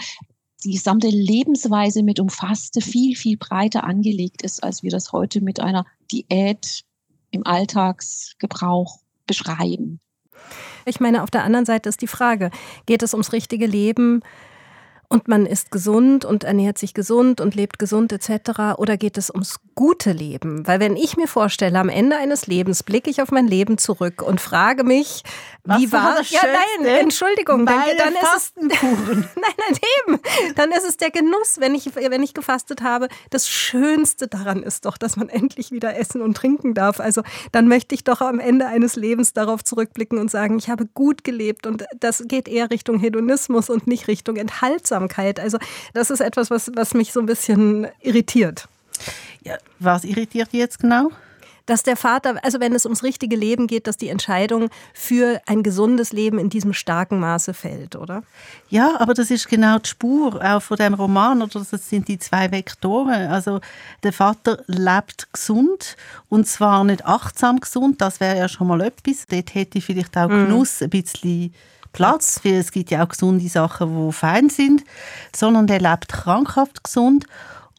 die 0.64 0.72
gesamte 0.72 1.08
Lebensweise 1.08 2.02
mit 2.02 2.20
umfasste, 2.20 2.80
viel, 2.80 3.16
viel 3.16 3.36
breiter 3.36 3.84
angelegt 3.84 4.42
ist, 4.42 4.62
als 4.62 4.82
wir 4.82 4.90
das 4.90 5.12
heute 5.12 5.40
mit 5.40 5.60
einer 5.60 5.86
Diät 6.10 6.82
im 7.30 7.46
Alltagsgebrauch 7.46 8.98
beschreiben. 9.26 10.00
Ich 10.84 11.00
meine, 11.00 11.22
auf 11.22 11.30
der 11.30 11.44
anderen 11.44 11.66
Seite 11.66 11.88
ist 11.88 12.00
die 12.00 12.06
Frage, 12.06 12.50
geht 12.86 13.02
es 13.02 13.12
ums 13.12 13.32
richtige 13.32 13.66
Leben 13.66 14.22
und 15.10 15.26
man 15.26 15.46
ist 15.46 15.70
gesund 15.70 16.26
und 16.26 16.44
ernährt 16.44 16.76
sich 16.76 16.92
gesund 16.92 17.40
und 17.40 17.54
lebt 17.54 17.78
gesund 17.78 18.12
etc. 18.12 18.76
Oder 18.76 18.98
geht 18.98 19.16
es 19.16 19.30
ums 19.30 19.58
gute 19.74 20.12
Leben? 20.12 20.66
Weil 20.66 20.80
wenn 20.80 20.96
ich 20.96 21.16
mir 21.16 21.26
vorstelle, 21.26 21.78
am 21.78 21.88
Ende 21.88 22.16
eines 22.16 22.46
Lebens 22.46 22.82
blicke 22.82 23.08
ich 23.08 23.22
auf 23.22 23.30
mein 23.30 23.46
Leben 23.46 23.78
zurück 23.78 24.20
und 24.20 24.38
frage 24.38 24.84
mich, 24.84 25.22
Was 25.64 25.80
wie 25.80 25.92
war 25.92 26.16
das 26.16 26.30
Ja, 26.30 26.42
nein? 26.82 26.86
Entschuldigung, 27.00 27.64
dann, 27.64 27.76
Meine 27.76 27.96
dann 27.96 28.12
ist 28.12 28.36
es. 28.36 28.52
Nein, 28.58 29.28
nein, 29.34 29.78
eben. 30.06 30.20
Dann 30.56 30.72
ist 30.72 30.84
es 30.84 30.96
der 30.96 31.10
Genuss, 31.10 31.56
wenn 31.58 31.74
ich, 31.74 31.94
wenn 31.94 32.22
ich 32.22 32.34
gefastet 32.34 32.82
habe. 32.82 33.08
Das 33.30 33.48
Schönste 33.48 34.28
daran 34.28 34.62
ist 34.62 34.84
doch, 34.84 34.98
dass 34.98 35.16
man 35.16 35.28
endlich 35.28 35.70
wieder 35.70 35.96
essen 35.96 36.20
und 36.20 36.36
trinken 36.36 36.74
darf. 36.74 37.00
Also 37.00 37.22
dann 37.52 37.68
möchte 37.68 37.94
ich 37.94 38.04
doch 38.04 38.20
am 38.20 38.40
Ende 38.40 38.66
eines 38.66 38.96
Lebens 38.96 39.32
darauf 39.32 39.64
zurückblicken 39.64 40.18
und 40.18 40.30
sagen, 40.30 40.58
ich 40.58 40.68
habe 40.68 40.86
gut 40.86 41.24
gelebt 41.24 41.66
und 41.66 41.84
das 41.98 42.24
geht 42.26 42.48
eher 42.48 42.70
Richtung 42.70 42.98
Hedonismus 42.98 43.70
und 43.70 43.86
nicht 43.86 44.08
Richtung 44.08 44.36
Enthaltsamkeit. 44.36 44.97
Also 45.38 45.58
das 45.94 46.10
ist 46.10 46.20
etwas, 46.20 46.50
was, 46.50 46.70
was 46.74 46.94
mich 46.94 47.12
so 47.12 47.20
ein 47.20 47.26
bisschen 47.26 47.86
irritiert. 48.00 48.68
Ja, 49.44 49.56
was 49.78 50.04
irritiert 50.04 50.52
dich 50.52 50.60
jetzt 50.60 50.80
genau? 50.80 51.10
Dass 51.68 51.82
der 51.82 51.96
Vater, 51.96 52.42
also 52.42 52.60
wenn 52.60 52.74
es 52.74 52.86
ums 52.86 53.02
richtige 53.02 53.36
Leben 53.36 53.66
geht, 53.66 53.86
dass 53.86 53.98
die 53.98 54.08
Entscheidung 54.08 54.70
für 54.94 55.38
ein 55.44 55.62
gesundes 55.62 56.12
Leben 56.12 56.38
in 56.38 56.48
diesem 56.48 56.72
starken 56.72 57.20
Maße 57.20 57.52
fällt, 57.52 57.94
oder? 57.94 58.22
Ja, 58.70 58.98
aber 58.98 59.12
das 59.12 59.30
ist 59.30 59.48
genau 59.50 59.78
die 59.78 59.90
Spur 59.90 60.42
auch 60.42 60.62
von 60.62 60.78
dem 60.78 60.94
Roman 60.94 61.42
oder 61.42 61.62
das 61.70 61.90
sind 61.90 62.08
die 62.08 62.18
zwei 62.18 62.50
Vektoren. 62.50 63.28
Also 63.28 63.60
der 64.02 64.14
Vater 64.14 64.62
lebt 64.66 65.30
gesund 65.30 65.98
und 66.30 66.46
zwar 66.46 66.84
nicht 66.84 67.04
achtsam 67.04 67.60
gesund, 67.60 68.00
das 68.00 68.18
wäre 68.18 68.38
ja 68.38 68.48
schon 68.48 68.68
mal 68.68 68.80
etwas. 68.80 69.26
Dort 69.28 69.54
hätte 69.54 69.82
vielleicht 69.82 70.16
auch 70.16 70.28
Genuss 70.28 70.80
ein 70.80 70.88
bisschen 70.88 71.52
Platz, 71.92 72.40
weil 72.44 72.54
es 72.54 72.72
gibt 72.72 72.90
ja 72.90 73.04
auch 73.04 73.08
gesunde 73.08 73.48
Sachen, 73.48 74.06
die 74.06 74.12
fein 74.12 74.50
sind, 74.50 74.84
sondern 75.34 75.66
der 75.66 75.80
lebt 75.80 76.08
krankhaft 76.08 76.84
gesund. 76.84 77.26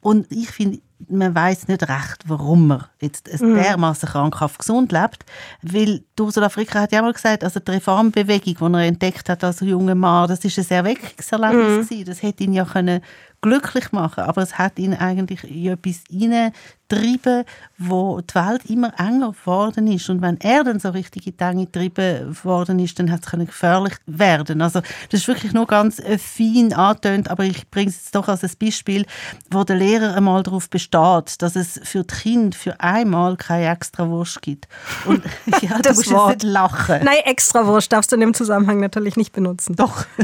Und 0.02 0.32
ich 0.32 0.50
finde, 0.52 0.80
man 1.08 1.34
weiß 1.34 1.68
nicht 1.68 1.84
recht, 1.84 2.24
warum 2.26 2.72
er 2.72 2.90
jetzt 3.02 3.30
dermaßen 3.42 4.10
krankhaft 4.10 4.60
gesund 4.60 4.92
lebt, 4.92 5.26
weil 5.62 6.04
die 6.18 6.22
Ursula 6.22 6.50
Fricker 6.50 6.82
hat 6.82 6.92
ja 6.92 7.02
mal 7.02 7.14
gesagt, 7.14 7.44
also 7.44 7.60
die 7.60 7.72
Reformbewegung, 7.72 8.56
die 8.74 8.78
er 8.78 8.88
entdeckt 8.88 9.30
hat 9.30 9.44
als 9.44 9.62
junger 9.62 9.96
Mann, 9.96 10.28
das 10.28 10.44
ist 10.44 10.60
ein 10.60 10.66
Erweckungserlebnis 10.70 11.90
gewesen. 11.90 12.06
Das 12.06 12.22
hätte 12.22 12.44
ihn 12.44 12.54
ja 12.54 12.66
können 12.66 13.02
glücklich 13.42 13.92
machen, 13.92 14.24
aber 14.24 14.42
es 14.42 14.58
hat 14.58 14.78
ihn 14.80 14.94
eigentlich 14.94 15.44
in 15.44 15.68
etwas 15.68 16.04
hineingetrieben, 16.10 17.46
wo 17.78 18.20
die 18.20 18.36
Welt 18.36 18.66
immer 18.66 18.92
enger 19.00 19.32
geworden 19.32 19.88
ist. 19.88 20.10
Und 20.10 20.22
wenn 20.22 20.40
er 20.42 20.64
dann 20.64 20.80
so 20.80 20.90
richtig 20.90 21.28
in 21.28 21.38
die 21.38 21.44
Enge 21.44 21.66
getrieben 21.66 22.38
worden 22.44 22.80
ist, 22.80 23.00
dann 23.00 23.12
hat 23.12 23.22
es 23.26 23.32
gefährlich 23.32 23.94
werden. 24.06 24.62
Also 24.62 24.82
das 25.10 25.22
ist 25.22 25.28
wirklich 25.28 25.54
nur 25.54 25.68
ganz 25.68 26.02
fein 26.18 26.74
angetönt, 26.74 27.30
aber 27.30 27.46
ich 27.46 27.70
bringe 27.70 27.90
es 27.90 27.98
jetzt 27.98 28.16
doch 28.16 28.28
als 28.28 28.44
ein 28.44 28.52
Beispiel, 28.60 29.06
wo 29.50 29.64
der 29.64 29.78
Lehrer 29.78 30.16
einmal 30.16 30.44
darauf 30.44 30.70
besteht, 30.70 31.42
dass 31.42 31.56
es 31.56 31.80
für 31.84 32.04
die 32.04 32.14
Kinder 32.14 32.58
für 32.58 32.82
einmal 32.94 33.38
keine 33.38 33.70
extra 33.70 34.08
Wurst 34.10 34.42
gibt. 34.42 34.68
Und 35.06 35.24
ja, 35.62 35.78
du 35.78 35.82
Das 35.82 35.98
musst 35.98 36.12
Wort. 36.12 36.32
jetzt 36.32 36.44
nicht 36.44 36.52
lachen. 36.54 37.00
Nein, 37.04 37.18
extra 37.26 37.66
Wurst 37.66 37.92
darfst 37.92 38.12
du 38.12 38.16
in 38.16 38.22
dem 38.22 38.34
Zusammenhang 38.34 38.80
natürlich 38.80 39.16
nicht 39.16 39.34
benutzen. 39.34 39.76
Doch. 39.76 40.06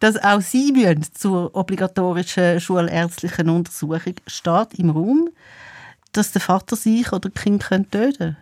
Dass 0.00 0.22
auch 0.22 0.42
sie 0.42 0.72
müssen 0.72 1.06
zur 1.14 1.54
obligatorischen 1.56 2.60
schulärztlichen 2.60 3.48
Untersuchung 3.48 4.14
steht 4.26 4.74
im 4.74 4.90
Raum, 4.90 5.30
dass 6.12 6.32
der 6.32 6.42
Vater 6.42 6.76
sich 6.76 7.10
oder 7.12 7.30
das 7.30 7.42
Kind 7.42 7.62
töten 7.62 7.90
können. 7.90 8.36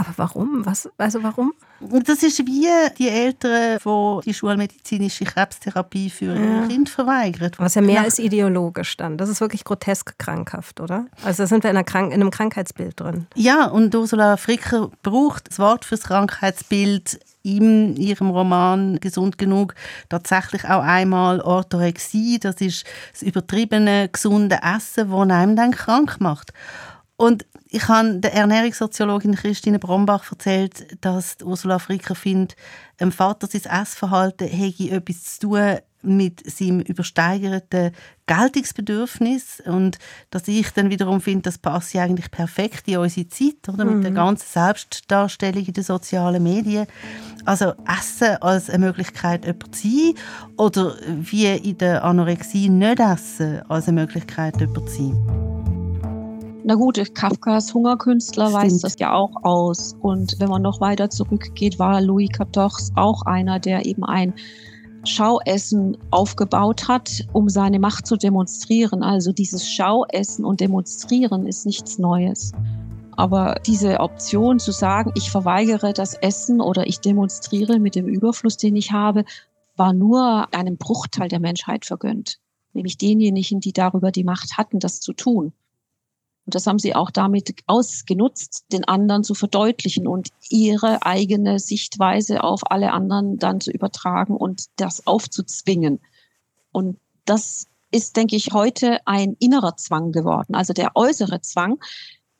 Aber 0.00 0.14
warum? 0.16 0.64
Was, 0.64 0.88
also 0.96 1.22
warum? 1.22 1.52
Das 1.80 2.22
ist 2.22 2.38
wie 2.46 2.66
die 2.98 3.08
Eltern, 3.08 3.78
die 3.84 4.20
die 4.24 4.32
schulmedizinische 4.32 5.24
Krebstherapie 5.26 6.08
für 6.08 6.34
ihr 6.34 6.66
Kind 6.68 6.88
verweigern. 6.88 7.50
Was 7.58 7.74
ja 7.74 7.82
mehr 7.82 7.96
Nach- 7.96 8.04
als 8.04 8.18
ideologisch 8.18 8.96
dann. 8.96 9.18
Das 9.18 9.28
ist 9.28 9.42
wirklich 9.42 9.62
grotesk 9.62 10.18
krankhaft, 10.18 10.80
oder? 10.80 11.04
Also 11.22 11.42
da 11.42 11.46
sind 11.46 11.64
wir 11.64 11.70
in, 11.70 11.76
in 11.76 12.12
einem 12.14 12.30
Krankheitsbild 12.30 12.98
drin. 12.98 13.26
Ja, 13.34 13.66
und 13.66 13.94
Ursula 13.94 14.38
Fricker 14.38 14.90
braucht 15.02 15.50
das 15.50 15.58
Wort 15.58 15.84
fürs 15.84 16.04
Krankheitsbild 16.04 17.20
in 17.42 17.96
ihrem 17.96 18.30
Roman 18.30 19.00
Gesund 19.00 19.36
genug 19.36 19.74
tatsächlich 20.08 20.64
auch 20.64 20.82
einmal 20.82 21.40
Orthorexie. 21.40 22.38
Das 22.38 22.56
ist 22.56 22.84
das 23.12 23.22
übertriebene, 23.22 24.08
gesunde 24.10 24.60
Essen, 24.62 25.10
das 25.10 25.30
einem 25.30 25.56
dann 25.56 25.72
krank 25.72 26.20
macht. 26.20 26.52
Und 27.20 27.44
ich 27.68 27.86
habe 27.86 28.18
der 28.18 28.32
Ernährungssoziologin 28.32 29.34
Christine 29.34 29.78
Brombach 29.78 30.32
erzählt, 30.32 30.86
dass 31.02 31.36
Ursula 31.44 31.78
Fricker 31.78 32.14
findet, 32.14 32.56
dem 32.98 33.12
Vater 33.12 33.46
sein 33.46 33.82
Essverhalten 33.82 34.48
hätte 34.48 34.90
etwas 34.90 35.24
zu 35.24 35.48
tun 35.48 35.76
mit 36.00 36.50
seinem 36.50 36.80
übersteigerten 36.80 37.92
Geltungsbedürfnis 38.24 39.62
und 39.66 39.98
dass 40.30 40.48
ich 40.48 40.70
dann 40.70 40.88
wiederum 40.88 41.20
finde, 41.20 41.42
das 41.42 41.58
passt 41.58 41.92
ja 41.92 42.04
eigentlich 42.04 42.30
perfekt 42.30 42.88
in 42.88 42.96
unsere 42.96 43.28
Zeit, 43.28 43.68
oder? 43.68 43.84
Mit 43.84 44.02
der 44.02 44.12
ganzen 44.12 44.46
Selbstdarstellung 44.50 45.66
in 45.66 45.74
den 45.74 45.84
sozialen 45.84 46.42
Medien. 46.42 46.86
Also 47.44 47.74
Essen 47.86 48.40
als 48.40 48.70
eine 48.70 48.86
Möglichkeit, 48.86 49.44
jemand 49.44 49.76
zu 49.76 49.82
sein 49.82 50.14
oder 50.56 50.96
wie 51.06 51.54
in 51.54 51.76
der 51.76 52.02
Anorexie 52.02 52.70
nicht 52.70 52.98
essen 52.98 53.60
als 53.68 53.88
eine 53.88 54.00
Möglichkeit, 54.00 54.58
jemand 54.58 54.88
zu 54.88 54.96
sein. 54.96 55.49
Na 56.70 56.76
gut, 56.76 57.02
Kafkas 57.16 57.74
Hungerkünstler 57.74 58.52
weiß 58.52 58.66
Stimmt. 58.66 58.84
das 58.84 58.94
ja 59.00 59.12
auch 59.12 59.42
aus. 59.42 59.96
Und 60.02 60.36
wenn 60.38 60.48
man 60.48 60.62
noch 60.62 60.80
weiter 60.80 61.10
zurückgeht, 61.10 61.80
war 61.80 62.00
Louis 62.00 62.28
XIV 62.28 62.92
auch 62.94 63.22
einer, 63.22 63.58
der 63.58 63.86
eben 63.86 64.04
ein 64.04 64.34
Schauessen 65.02 65.98
aufgebaut 66.12 66.86
hat, 66.86 67.26
um 67.32 67.48
seine 67.48 67.80
Macht 67.80 68.06
zu 68.06 68.14
demonstrieren. 68.14 69.02
Also 69.02 69.32
dieses 69.32 69.68
Schauessen 69.68 70.44
und 70.44 70.60
Demonstrieren 70.60 71.44
ist 71.48 71.66
nichts 71.66 71.98
Neues. 71.98 72.52
Aber 73.16 73.56
diese 73.66 73.98
Option 73.98 74.60
zu 74.60 74.70
sagen, 74.70 75.10
ich 75.16 75.28
verweigere 75.28 75.92
das 75.92 76.14
Essen 76.14 76.60
oder 76.60 76.86
ich 76.86 77.00
demonstriere 77.00 77.80
mit 77.80 77.96
dem 77.96 78.06
Überfluss, 78.06 78.58
den 78.58 78.76
ich 78.76 78.92
habe, 78.92 79.24
war 79.74 79.92
nur 79.92 80.46
einem 80.54 80.76
Bruchteil 80.76 81.26
der 81.26 81.40
Menschheit 81.40 81.84
vergönnt. 81.84 82.38
Nämlich 82.74 82.96
denjenigen, 82.96 83.58
die 83.58 83.72
darüber 83.72 84.12
die 84.12 84.22
Macht 84.22 84.56
hatten, 84.56 84.78
das 84.78 85.00
zu 85.00 85.14
tun. 85.14 85.52
Und 86.50 86.56
das 86.56 86.66
haben 86.66 86.80
sie 86.80 86.96
auch 86.96 87.12
damit 87.12 87.54
ausgenutzt, 87.68 88.64
den 88.72 88.82
anderen 88.82 89.22
zu 89.22 89.34
verdeutlichen 89.34 90.08
und 90.08 90.30
ihre 90.48 91.06
eigene 91.06 91.60
Sichtweise 91.60 92.42
auf 92.42 92.68
alle 92.72 92.90
anderen 92.90 93.38
dann 93.38 93.60
zu 93.60 93.70
übertragen 93.70 94.36
und 94.36 94.64
das 94.74 95.06
aufzuzwingen. 95.06 96.00
Und 96.72 96.98
das 97.24 97.66
ist, 97.92 98.16
denke 98.16 98.34
ich, 98.34 98.52
heute 98.52 98.98
ein 99.06 99.36
innerer 99.38 99.76
Zwang 99.76 100.10
geworden. 100.10 100.56
Also 100.56 100.72
der 100.72 100.96
äußere 100.96 101.40
Zwang, 101.40 101.78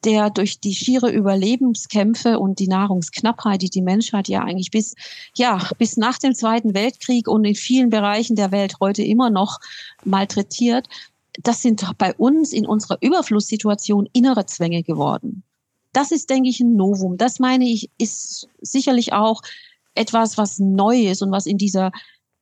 der 0.04 0.30
durch 0.30 0.58
die 0.58 0.74
schiere 0.74 1.12
Überlebenskämpfe 1.12 2.40
und 2.40 2.58
die 2.58 2.66
Nahrungsknappheit, 2.66 3.62
die 3.62 3.70
die 3.70 3.80
Menschheit 3.80 4.26
ja 4.26 4.42
eigentlich 4.42 4.72
bis, 4.72 4.96
ja, 5.36 5.70
bis 5.78 5.96
nach 5.96 6.18
dem 6.18 6.34
Zweiten 6.34 6.74
Weltkrieg 6.74 7.28
und 7.28 7.44
in 7.44 7.54
vielen 7.54 7.90
Bereichen 7.90 8.34
der 8.34 8.50
Welt 8.50 8.80
heute 8.80 9.04
immer 9.04 9.30
noch 9.30 9.60
malträtiert, 10.02 10.88
das 11.42 11.62
sind 11.62 11.82
doch 11.82 11.94
bei 11.94 12.14
uns 12.14 12.52
in 12.52 12.66
unserer 12.66 12.98
Überflusssituation 13.00 14.08
innere 14.12 14.46
Zwänge 14.46 14.82
geworden. 14.82 15.42
Das 15.92 16.12
ist, 16.12 16.30
denke 16.30 16.48
ich, 16.48 16.60
ein 16.60 16.76
Novum. 16.76 17.16
Das 17.16 17.38
meine 17.38 17.64
ich, 17.68 17.90
ist 17.98 18.48
sicherlich 18.60 19.12
auch 19.12 19.42
etwas, 19.94 20.38
was 20.38 20.58
neu 20.58 21.08
ist 21.10 21.22
und 21.22 21.32
was 21.32 21.46
in 21.46 21.58
dieser 21.58 21.90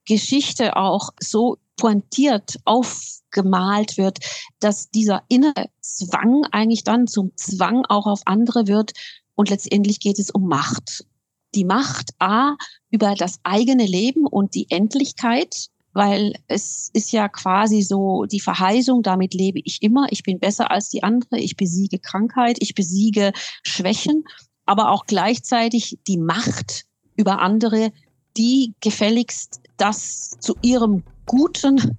Geschichte 0.04 0.76
auch 0.76 1.10
so 1.20 1.56
pointiert 1.76 2.58
aufgemalt 2.64 3.96
wird, 3.96 4.18
dass 4.58 4.90
dieser 4.90 5.22
innere 5.28 5.70
Zwang 5.80 6.44
eigentlich 6.50 6.84
dann 6.84 7.06
zum 7.06 7.32
Zwang 7.36 7.84
auch 7.86 8.06
auf 8.06 8.22
andere 8.26 8.66
wird. 8.66 8.92
Und 9.34 9.50
letztendlich 9.50 10.00
geht 10.00 10.18
es 10.18 10.30
um 10.30 10.48
Macht. 10.48 11.06
Die 11.54 11.64
Macht 11.64 12.10
A 12.18 12.56
über 12.90 13.14
das 13.14 13.38
eigene 13.44 13.86
Leben 13.86 14.26
und 14.26 14.54
die 14.54 14.70
Endlichkeit 14.70 15.68
weil 15.98 16.34
es 16.46 16.90
ist 16.92 17.10
ja 17.10 17.28
quasi 17.28 17.82
so 17.82 18.24
die 18.24 18.38
Verheißung, 18.38 19.02
damit 19.02 19.34
lebe 19.34 19.58
ich 19.64 19.82
immer, 19.82 20.06
ich 20.10 20.22
bin 20.22 20.38
besser 20.38 20.70
als 20.70 20.90
die 20.90 21.02
andere, 21.02 21.40
ich 21.40 21.56
besiege 21.56 21.98
Krankheit, 21.98 22.58
ich 22.60 22.76
besiege 22.76 23.32
Schwächen, 23.64 24.22
aber 24.64 24.92
auch 24.92 25.06
gleichzeitig 25.06 25.98
die 26.06 26.16
Macht 26.16 26.84
über 27.16 27.40
andere, 27.40 27.90
die 28.36 28.74
gefälligst 28.80 29.60
das 29.76 30.36
zu 30.38 30.54
ihrem 30.62 31.02
Guten 31.26 31.98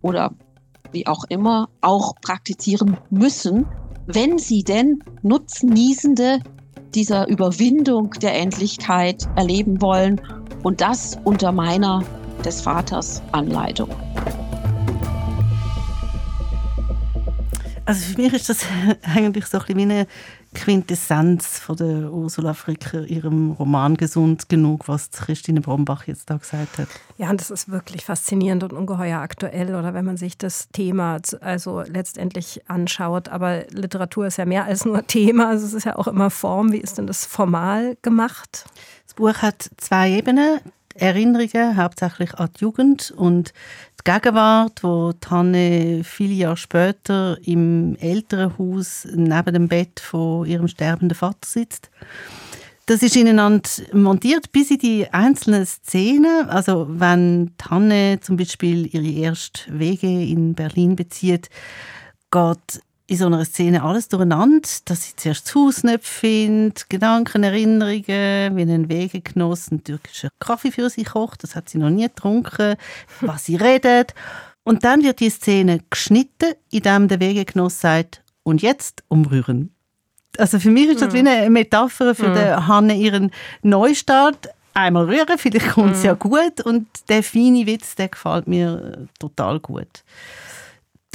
oder 0.00 0.32
wie 0.92 1.08
auch 1.08 1.24
immer 1.24 1.70
auch 1.80 2.14
praktizieren 2.22 2.98
müssen, 3.10 3.66
wenn 4.06 4.38
sie 4.38 4.62
denn 4.62 5.02
Nutznießende 5.22 6.38
dieser 6.94 7.26
Überwindung 7.26 8.10
der 8.12 8.36
Endlichkeit 8.36 9.26
erleben 9.34 9.82
wollen 9.82 10.20
und 10.62 10.80
das 10.80 11.18
unter 11.24 11.50
meiner 11.50 12.04
des 12.44 12.60
Vaters 12.60 13.22
Anleitung. 13.32 13.88
Also 17.86 18.14
für 18.14 18.20
mich 18.20 18.32
ist 18.32 18.48
das 18.48 18.66
eigentlich 19.14 19.46
so 19.46 19.58
ein 19.58 19.64
bisschen 19.64 19.78
wie 19.78 19.82
eine 19.82 20.06
Quintessenz 20.54 21.58
von 21.58 21.76
der 21.76 22.12
Ursula 22.12 22.54
Fricker, 22.54 23.04
ihrem 23.06 23.52
Roman 23.52 23.96
Gesund 23.96 24.48
genug, 24.48 24.88
was 24.88 25.10
Christine 25.10 25.60
Brombach 25.60 26.06
jetzt 26.06 26.30
da 26.30 26.36
gesagt 26.36 26.78
hat. 26.78 26.88
Ja, 27.18 27.30
und 27.30 27.40
das 27.40 27.50
ist 27.50 27.70
wirklich 27.70 28.04
faszinierend 28.04 28.62
und 28.62 28.72
ungeheuer 28.72 29.20
aktuell, 29.20 29.74
oder 29.74 29.94
wenn 29.94 30.04
man 30.04 30.16
sich 30.16 30.38
das 30.38 30.68
Thema 30.68 31.18
also 31.40 31.82
letztendlich 31.82 32.62
anschaut. 32.68 33.28
Aber 33.28 33.64
Literatur 33.70 34.26
ist 34.26 34.38
ja 34.38 34.44
mehr 34.44 34.64
als 34.64 34.84
nur 34.84 35.02
Thema, 35.06 35.48
also 35.48 35.66
es 35.66 35.72
ist 35.72 35.84
ja 35.84 35.96
auch 35.96 36.06
immer 36.06 36.30
Form. 36.30 36.72
Wie 36.72 36.78
ist 36.78 36.98
denn 36.98 37.06
das 37.06 37.26
formal 37.26 37.96
gemacht? 38.02 38.64
Das 39.06 39.14
Buch 39.14 39.42
hat 39.42 39.70
zwei 39.78 40.10
Ebenen. 40.10 40.60
Erinnerungen, 40.94 41.76
hauptsächlich 41.76 42.34
an 42.34 42.50
die 42.56 42.62
Jugend 42.62 43.10
und 43.16 43.52
die 44.00 44.10
Gegenwart, 44.10 44.82
wo 44.82 45.12
Tanne 45.12 46.02
viele 46.04 46.34
Jahre 46.34 46.56
später 46.56 47.36
im 47.44 47.96
Elternhaus 47.96 49.06
neben 49.14 49.54
dem 49.54 49.68
Bett 49.68 50.00
von 50.00 50.46
ihrem 50.46 50.68
sterbenden 50.68 51.16
Vater 51.16 51.46
sitzt. 51.46 51.90
Das 52.86 53.02
ist 53.02 53.16
ineinander 53.16 53.68
montiert 53.92 54.52
bis 54.52 54.70
in 54.70 54.78
die 54.78 55.08
einzelnen 55.10 55.64
Szenen. 55.64 56.48
Also 56.50 56.86
wenn 56.88 57.52
Tanne 57.56 58.18
zum 58.20 58.36
Beispiel 58.36 58.94
ihre 58.94 59.10
erste 59.10 59.78
Wege 59.78 60.06
in 60.06 60.54
Berlin 60.54 60.94
bezieht, 60.94 61.48
geht 62.30 62.82
in 63.06 63.16
so 63.16 63.26
einer 63.26 63.44
Szene 63.44 63.82
alles 63.82 64.08
durcheinander, 64.08 64.68
dass 64.86 65.04
sie 65.04 65.16
zuerst 65.16 65.46
das 65.46 65.54
Haus 65.54 65.84
nicht 65.84 66.04
findet, 66.04 66.88
Gedanken, 66.88 67.42
Erinnerungen, 67.42 68.56
wie 68.56 68.62
ein 68.62 68.88
Wegegenoss 68.88 69.70
einen 69.70 69.84
türkischen 69.84 70.30
Kaffee 70.38 70.70
für 70.70 70.88
sie 70.88 71.04
kocht, 71.04 71.42
das 71.42 71.54
hat 71.54 71.68
sie 71.68 71.78
noch 71.78 71.90
nie 71.90 72.04
getrunken, 72.04 72.76
was 73.20 73.44
sie 73.44 73.56
redet. 73.56 74.14
Und 74.62 74.84
dann 74.84 75.02
wird 75.02 75.20
die 75.20 75.28
Szene 75.28 75.80
geschnitten, 75.90 76.54
indem 76.70 77.08
der 77.08 77.20
Wegegenoss 77.20 77.80
sagt, 77.80 78.22
und 78.42 78.62
jetzt 78.62 79.02
umrühren. 79.08 79.74
Also 80.38 80.58
für 80.58 80.70
mich 80.70 80.88
ist 80.88 81.02
das 81.02 81.12
mhm. 81.12 81.14
wie 81.14 81.28
eine 81.28 81.50
Metapher 81.50 82.14
für 82.14 82.28
mhm. 82.28 82.34
den 82.34 82.66
Hanne 82.66 82.96
ihren 82.96 83.30
Neustart. 83.62 84.48
Einmal 84.72 85.04
rühren, 85.04 85.38
vielleicht 85.38 85.70
kommt 85.70 85.92
es 85.92 86.00
mhm. 86.00 86.06
ja 86.06 86.14
gut 86.14 86.60
und 86.62 86.86
der 87.08 87.22
feine 87.22 87.66
Witz, 87.66 87.94
der 87.94 88.08
gefällt 88.08 88.48
mir 88.48 89.06
total 89.18 89.60
gut. 89.60 90.02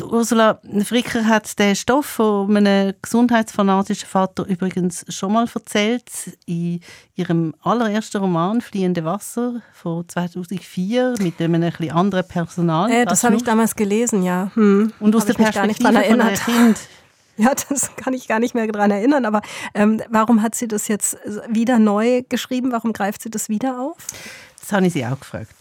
Ursula 0.01 0.59
Fricker 0.83 1.25
hat 1.25 1.57
den 1.59 1.75
Stoff 1.75 2.05
von 2.05 2.55
einem 2.55 2.93
gesundheitsfanatischen 3.01 4.07
Vater 4.07 4.45
übrigens 4.45 5.05
schon 5.09 5.33
mal 5.33 5.47
erzählt 5.53 6.09
in 6.45 6.81
ihrem 7.15 7.53
allerersten 7.61 8.17
Roman 8.17 8.61
«Fliehende 8.61 9.05
Wasser» 9.05 9.61
von 9.73 10.07
2004 10.07 11.15
mit 11.19 11.41
einem 11.41 11.63
etwas 11.63 11.89
anderen 11.89 12.27
Personal. 12.27 12.91
Äh, 12.91 13.05
das 13.05 13.23
habe 13.23 13.35
ich 13.35 13.43
damals 13.43 13.75
gelesen, 13.75 14.23
ja. 14.23 14.51
Hm. 14.53 14.93
Und 14.99 15.15
aus 15.15 15.25
der 15.25 15.33
Perspektive 15.33 15.87
von 15.87 15.95
einem 15.95 16.33
Kind. 16.33 16.79
Ja, 17.39 17.53
das 17.69 17.95
kann 17.95 18.13
ich 18.13 18.27
gar 18.27 18.39
nicht 18.39 18.53
mehr 18.53 18.67
daran 18.67 18.91
erinnern. 18.91 19.23
Aber 19.23 19.41
ähm, 19.73 20.01
warum 20.09 20.41
hat 20.41 20.55
sie 20.55 20.67
das 20.67 20.89
jetzt 20.89 21.17
wieder 21.47 21.79
neu 21.79 22.23
geschrieben? 22.27 22.73
Warum 22.73 22.91
greift 22.91 23.21
sie 23.21 23.29
das 23.29 23.47
wieder 23.47 23.79
auf? 23.79 23.95
Das 24.59 24.73
habe 24.73 24.87
ich 24.87 24.91
sie 24.91 25.05
auch 25.05 25.17
gefragt. 25.17 25.55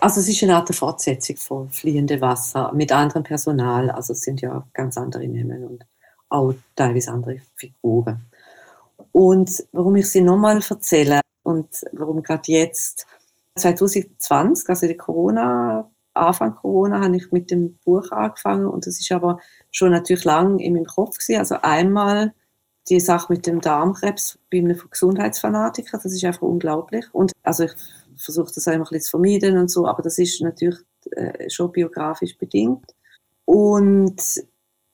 Also 0.00 0.20
es 0.20 0.28
ist 0.28 0.42
eine 0.44 0.54
Art 0.54 0.72
Fortsetzung 0.72 1.36
von 1.36 1.70
Fliehende 1.70 2.20
Wasser 2.20 2.72
mit 2.72 2.92
anderem 2.92 3.24
Personal. 3.24 3.90
Also 3.90 4.12
es 4.12 4.22
sind 4.22 4.40
ja 4.40 4.64
ganz 4.72 4.96
andere 4.96 5.26
Namen 5.26 5.64
und 5.64 5.84
auch 6.28 6.54
teilweise 6.76 7.10
andere 7.10 7.40
Figuren. 7.56 8.24
Und 9.10 9.64
warum 9.72 9.96
ich 9.96 10.08
sie 10.08 10.20
nochmal 10.20 10.60
erzähle 10.68 11.20
und 11.42 11.68
warum 11.92 12.22
gerade 12.22 12.42
jetzt, 12.46 13.06
2020, 13.56 14.68
also 14.68 14.86
die 14.86 14.96
Corona, 14.96 15.90
Anfang 16.14 16.54
Corona, 16.54 17.00
habe 17.00 17.16
ich 17.16 17.32
mit 17.32 17.50
dem 17.50 17.76
Buch 17.84 18.12
angefangen 18.12 18.66
und 18.66 18.86
das 18.86 19.00
ist 19.00 19.10
aber 19.10 19.40
schon 19.72 19.90
natürlich 19.90 20.24
lang 20.24 20.60
in 20.60 20.74
meinem 20.74 20.84
Kopf 20.84 21.18
gewesen. 21.18 21.40
Also 21.40 21.56
einmal 21.62 22.34
die 22.88 23.00
Sache 23.00 23.32
mit 23.32 23.48
dem 23.48 23.60
Darmkrebs 23.60 24.38
bei 24.50 24.58
einem 24.58 24.80
Gesundheitsfanatiker, 24.90 25.98
das 25.98 26.12
ist 26.12 26.24
einfach 26.24 26.42
unglaublich. 26.42 27.06
Und 27.12 27.32
also 27.42 27.64
ich 27.64 27.72
versuche 28.18 28.52
das 28.54 28.68
einfach 28.68 28.92
ein 28.92 29.00
zu 29.00 29.10
vermeiden 29.10 29.58
und 29.58 29.70
so, 29.70 29.86
aber 29.86 30.02
das 30.02 30.18
ist 30.18 30.40
natürlich 30.40 30.80
äh, 31.12 31.48
schon 31.48 31.72
biografisch 31.72 32.36
bedingt. 32.36 32.84
Und 33.44 34.20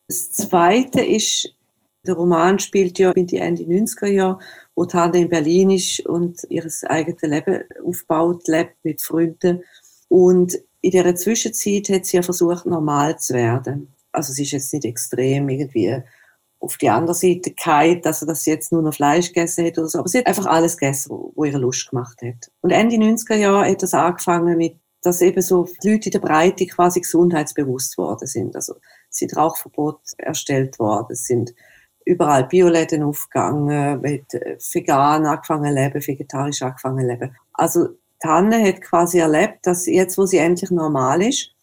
das 0.09 0.33
Zweite 0.33 1.01
ist, 1.03 1.55
der 2.07 2.15
Roman 2.15 2.59
spielt 2.59 2.99
ja 2.99 3.13
in 3.13 3.27
die 3.27 3.39
Ende 3.39 3.63
90er 3.63 4.07
Jahre, 4.07 4.39
wo 4.75 4.85
Tante 4.85 5.19
in 5.19 5.29
Berlin 5.29 5.71
ist 5.71 6.05
und 6.07 6.45
ihr 6.51 6.67
eigenes 6.85 7.23
Leben 7.23 7.65
aufbaut, 7.85 8.47
lebt 8.47 8.77
mit 8.85 9.01
Freunden. 9.01 9.63
Und 10.09 10.59
in 10.83 10.91
der 10.91 11.17
Zwischenzeit 11.17 11.89
hat 11.89 12.05
sie 12.05 12.19
ja 12.19 12.23
versucht, 12.23 12.67
normal 12.67 13.19
zu 13.19 13.35
werden. 13.35 13.89
Also 14.13 14.33
sie 14.33 14.43
ist 14.43 14.53
jetzt 14.53 14.73
nicht 14.75 14.85
extrem 14.85 15.49
irgendwie 15.49 16.03
auf 16.61 16.77
die 16.79 16.89
andere 16.89 17.15
Seite 17.15 17.53
gehalten, 17.53 18.07
also 18.07 18.27
dass 18.27 18.45
sie 18.45 18.51
jetzt 18.51 18.73
nur 18.73 18.83
noch 18.83 18.95
Fleisch 18.95 19.29
gegessen 19.29 19.67
hat 19.67 19.79
oder 19.79 19.89
so. 19.89 19.99
Aber 19.99 20.09
sie 20.09 20.19
hat 20.19 20.27
einfach 20.27 20.47
alles 20.47 20.77
gegessen, 20.77 21.11
wo 21.35 21.45
ihre 21.45 21.59
Lust 21.59 21.91
gemacht 21.91 22.21
hat. 22.23 22.51
Und 22.63 22.71
Ende 22.71 22.97
90er 22.97 23.35
Jahre 23.35 23.71
hat 23.71 23.83
das 23.83 23.95
angefangen 23.95 24.57
mit, 24.57 24.77
dass 25.03 25.21
eben 25.21 25.43
so 25.43 25.69
die 25.83 25.91
Leute 25.91 26.09
in 26.09 26.13
der 26.13 26.21
Breite 26.21 26.67
quasi 26.67 27.01
gesundheitsbewusst 27.01 27.99
worden 27.99 28.27
sind. 28.27 28.57
Also 28.57 28.75
sind 29.11 29.37
Rauchverbot 29.37 30.01
erstellt 30.17 30.79
worden, 30.79 31.15
sind 31.15 31.55
überall 32.07 32.45
Bioläden 32.45 33.03
aufgegangen, 33.03 34.01
mit 34.01 34.33
vegan 34.33 35.27
angefangen 35.27 35.75
leben, 35.75 36.07
vegetarisch 36.07 36.63
angefangen 36.63 37.07
leben. 37.07 37.37
Also 37.53 37.89
Tanne 38.21 38.67
hat 38.67 38.81
quasi 38.81 39.19
erlebt, 39.19 39.67
dass 39.67 39.87
jetzt, 39.87 40.17
wo 40.17 40.25
sie 40.25 40.39
endlich 40.39 40.71
normal 40.71 41.23
ist, 41.23 41.54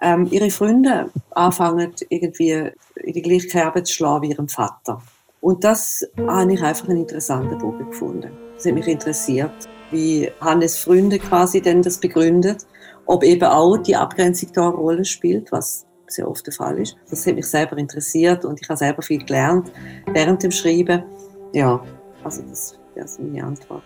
ähm, 0.00 0.28
ihre 0.30 0.50
Freunde 0.50 1.10
anfangen, 1.30 1.94
irgendwie 2.08 2.70
in 2.96 3.12
die 3.12 3.22
gleiche 3.22 3.48
Kerbe 3.48 3.82
zu 3.82 3.94
schlagen 3.94 4.22
wie 4.22 4.30
ihrem 4.30 4.48
Vater. 4.48 5.02
Und 5.40 5.64
das 5.64 6.06
habe 6.26 6.52
ich 6.52 6.62
einfach 6.62 6.88
einen 6.88 6.98
interessanten 6.98 7.58
Bogen 7.58 7.90
gefunden. 7.90 8.30
Das 8.54 8.66
hat 8.66 8.74
mich 8.74 8.88
interessiert, 8.88 9.52
wie 9.90 10.30
Hannes 10.40 10.76
Freunde 10.78 11.18
quasi 11.18 11.60
denn 11.60 11.82
das 11.82 11.98
begründet, 11.98 12.66
ob 13.06 13.22
eben 13.22 13.44
auch 13.44 13.76
die 13.78 13.96
Abgrenzung 13.96 14.50
da 14.52 14.68
eine 14.68 14.76
Rolle 14.76 15.04
spielt, 15.04 15.50
was 15.52 15.86
sehr 16.06 16.28
oft 16.28 16.46
der 16.46 16.54
Fall 16.54 16.78
ist. 16.78 16.96
Das 17.10 17.26
hat 17.26 17.34
mich 17.34 17.46
selber 17.46 17.76
interessiert 17.76 18.44
und 18.44 18.60
ich 18.60 18.68
habe 18.68 18.78
selber 18.78 19.02
viel 19.02 19.24
gelernt 19.24 19.70
während 20.06 20.42
dem 20.42 20.50
Schreiben. 20.50 21.04
Ja, 21.52 21.82
also 22.24 22.42
das 22.42 22.78
wäre 22.94 23.06
so 23.06 23.22
meine 23.22 23.44
Antwort. 23.44 23.84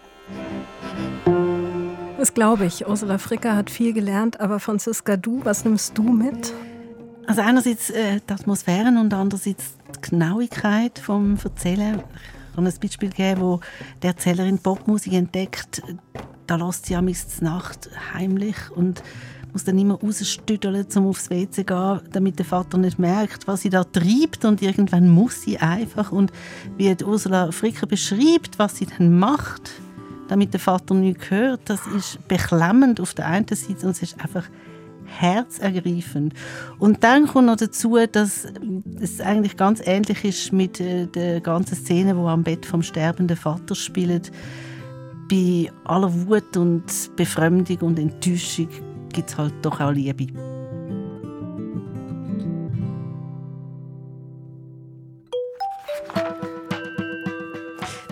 Das 2.22 2.34
glaube 2.34 2.66
ich. 2.66 2.86
Ursula 2.86 3.18
Fricker 3.18 3.56
hat 3.56 3.68
viel 3.68 3.92
gelernt, 3.92 4.38
aber 4.38 4.60
Franziska, 4.60 5.16
du, 5.16 5.44
was 5.44 5.64
nimmst 5.64 5.98
du 5.98 6.04
mit? 6.04 6.54
Also 7.26 7.40
einerseits 7.40 7.90
äh, 7.90 8.20
die 8.20 8.32
Atmosphäre 8.32 8.90
und 8.90 9.12
andererseits 9.12 9.74
die 9.96 10.08
Genauigkeit 10.08 11.00
vom 11.00 11.36
Erzählen. 11.42 12.00
Ich 12.48 12.54
kann 12.54 12.64
ein 12.64 12.74
Beispiel 12.80 13.08
geben, 13.08 13.40
wo 13.40 13.60
die 14.04 14.06
Erzählerin 14.06 14.60
Popmusik 14.60 15.14
entdeckt. 15.14 15.82
Da 16.46 16.54
lässt 16.54 16.86
sie 16.86 16.94
amigs 16.94 17.40
Nacht 17.40 17.90
heimlich 18.14 18.70
und 18.70 19.02
muss 19.52 19.64
dann 19.64 19.76
immer 19.76 19.98
rausstütteln, 19.98 20.86
um 20.94 21.08
aufs 21.08 21.28
WC 21.28 21.50
zu 21.50 21.64
gehen, 21.64 22.00
damit 22.12 22.38
der 22.38 22.46
Vater 22.46 22.78
nicht 22.78 23.00
merkt, 23.00 23.48
was 23.48 23.62
sie 23.62 23.70
da 23.70 23.82
treibt. 23.82 24.44
Und 24.44 24.62
irgendwann 24.62 25.10
muss 25.10 25.42
sie 25.42 25.58
einfach. 25.58 26.12
Und 26.12 26.30
wie 26.76 26.94
Ursula 27.02 27.50
Fricker 27.50 27.88
beschreibt, 27.88 28.60
was 28.60 28.76
sie 28.76 28.86
dann 28.86 29.18
macht, 29.18 29.72
damit 30.32 30.54
der 30.54 30.60
Vater 30.60 30.94
nichts 30.94 31.30
hört, 31.30 31.60
das 31.66 31.86
ist 31.88 32.26
beklemmend 32.26 33.00
auf 33.00 33.12
der 33.12 33.26
einen 33.26 33.46
Seite 33.46 33.86
und 33.86 33.90
es 33.90 34.02
ist 34.02 34.18
einfach 34.18 34.48
herzergreifend. 35.04 36.32
Und 36.78 37.04
dann 37.04 37.26
kommt 37.26 37.48
noch 37.48 37.56
dazu, 37.56 37.98
dass 38.10 38.46
es 38.98 39.20
eigentlich 39.20 39.58
ganz 39.58 39.82
ähnlich 39.84 40.24
ist 40.24 40.50
mit 40.50 40.80
äh, 40.80 41.06
der 41.06 41.42
ganzen 41.42 41.74
Szene, 41.74 42.16
wo 42.16 42.28
am 42.28 42.44
Bett 42.44 42.64
vom 42.64 42.82
sterbenden 42.82 43.36
Vater 43.36 43.74
spielt. 43.74 44.32
Bei 45.30 45.70
aller 45.84 46.10
Wut 46.26 46.56
und 46.56 46.84
Befremdung 47.14 47.78
und 47.80 47.98
Enttäuschung 47.98 48.68
gibt 49.12 49.28
es 49.28 49.36
halt 49.36 49.52
doch 49.60 49.80
auch 49.80 49.92
Liebe. 49.92 50.51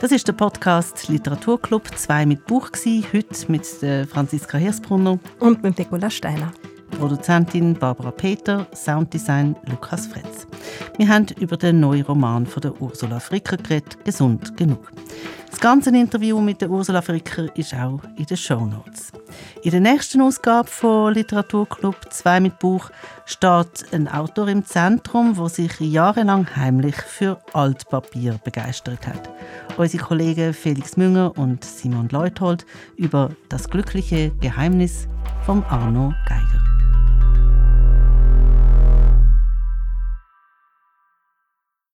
Das 0.00 0.12
ist 0.12 0.26
der 0.26 0.32
Podcast 0.32 1.08
Literaturclub 1.08 1.86
2 1.94 2.24
mit 2.24 2.46
Buch 2.46 2.70
heute 3.12 3.52
mit 3.52 3.66
Franziska 4.06 4.56
Hirsbrunner 4.56 5.18
und 5.40 5.62
mit 5.62 5.76
Nicola 5.78 6.08
Steiner. 6.08 6.52
Produzentin 6.90 7.74
Barbara 7.74 8.10
Peter, 8.10 8.66
Sounddesign 8.74 9.56
Lukas 9.70 10.06
Fretz. 10.06 10.46
Wir 10.96 11.08
haben 11.08 11.26
über 11.38 11.56
den 11.56 11.80
neuen 11.80 12.04
Roman 12.04 12.46
von 12.46 12.60
der 12.60 12.80
Ursula 12.80 13.20
Fricker 13.20 13.56
geredet, 13.56 14.04
«Gesund 14.04 14.56
genug». 14.56 14.90
Das 15.50 15.60
ganze 15.60 15.90
Interview 15.90 16.40
mit 16.40 16.60
der 16.60 16.70
Ursula 16.70 17.02
Fricker 17.02 17.54
ist 17.56 17.74
auch 17.74 18.00
in 18.16 18.24
den 18.24 18.36
Show 18.36 18.64
Notes. 18.64 19.12
In 19.62 19.72
der 19.72 19.80
nächsten 19.80 20.22
Ausgabe 20.22 20.68
von 20.68 21.12
Literaturclub 21.12 21.96
2 22.08 22.40
mit 22.40 22.58
Buch 22.58 22.90
steht 23.26 23.92
ein 23.92 24.08
Autor 24.08 24.48
im 24.48 24.64
Zentrum, 24.64 25.34
der 25.34 25.48
sich 25.48 25.78
jahrelang 25.80 26.46
heimlich 26.56 26.96
für 26.96 27.40
Altpapier 27.52 28.40
begeistert 28.42 29.06
hat. 29.06 29.28
Unsere 29.76 30.02
Kollegen 30.02 30.54
Felix 30.54 30.96
Münger 30.96 31.36
und 31.36 31.64
Simon 31.64 32.08
Leuthold 32.10 32.64
über 32.96 33.30
das 33.48 33.68
glückliche 33.68 34.30
Geheimnis 34.40 35.08
von 35.44 35.62
Arno 35.64 36.14
Geiger. 36.26 36.69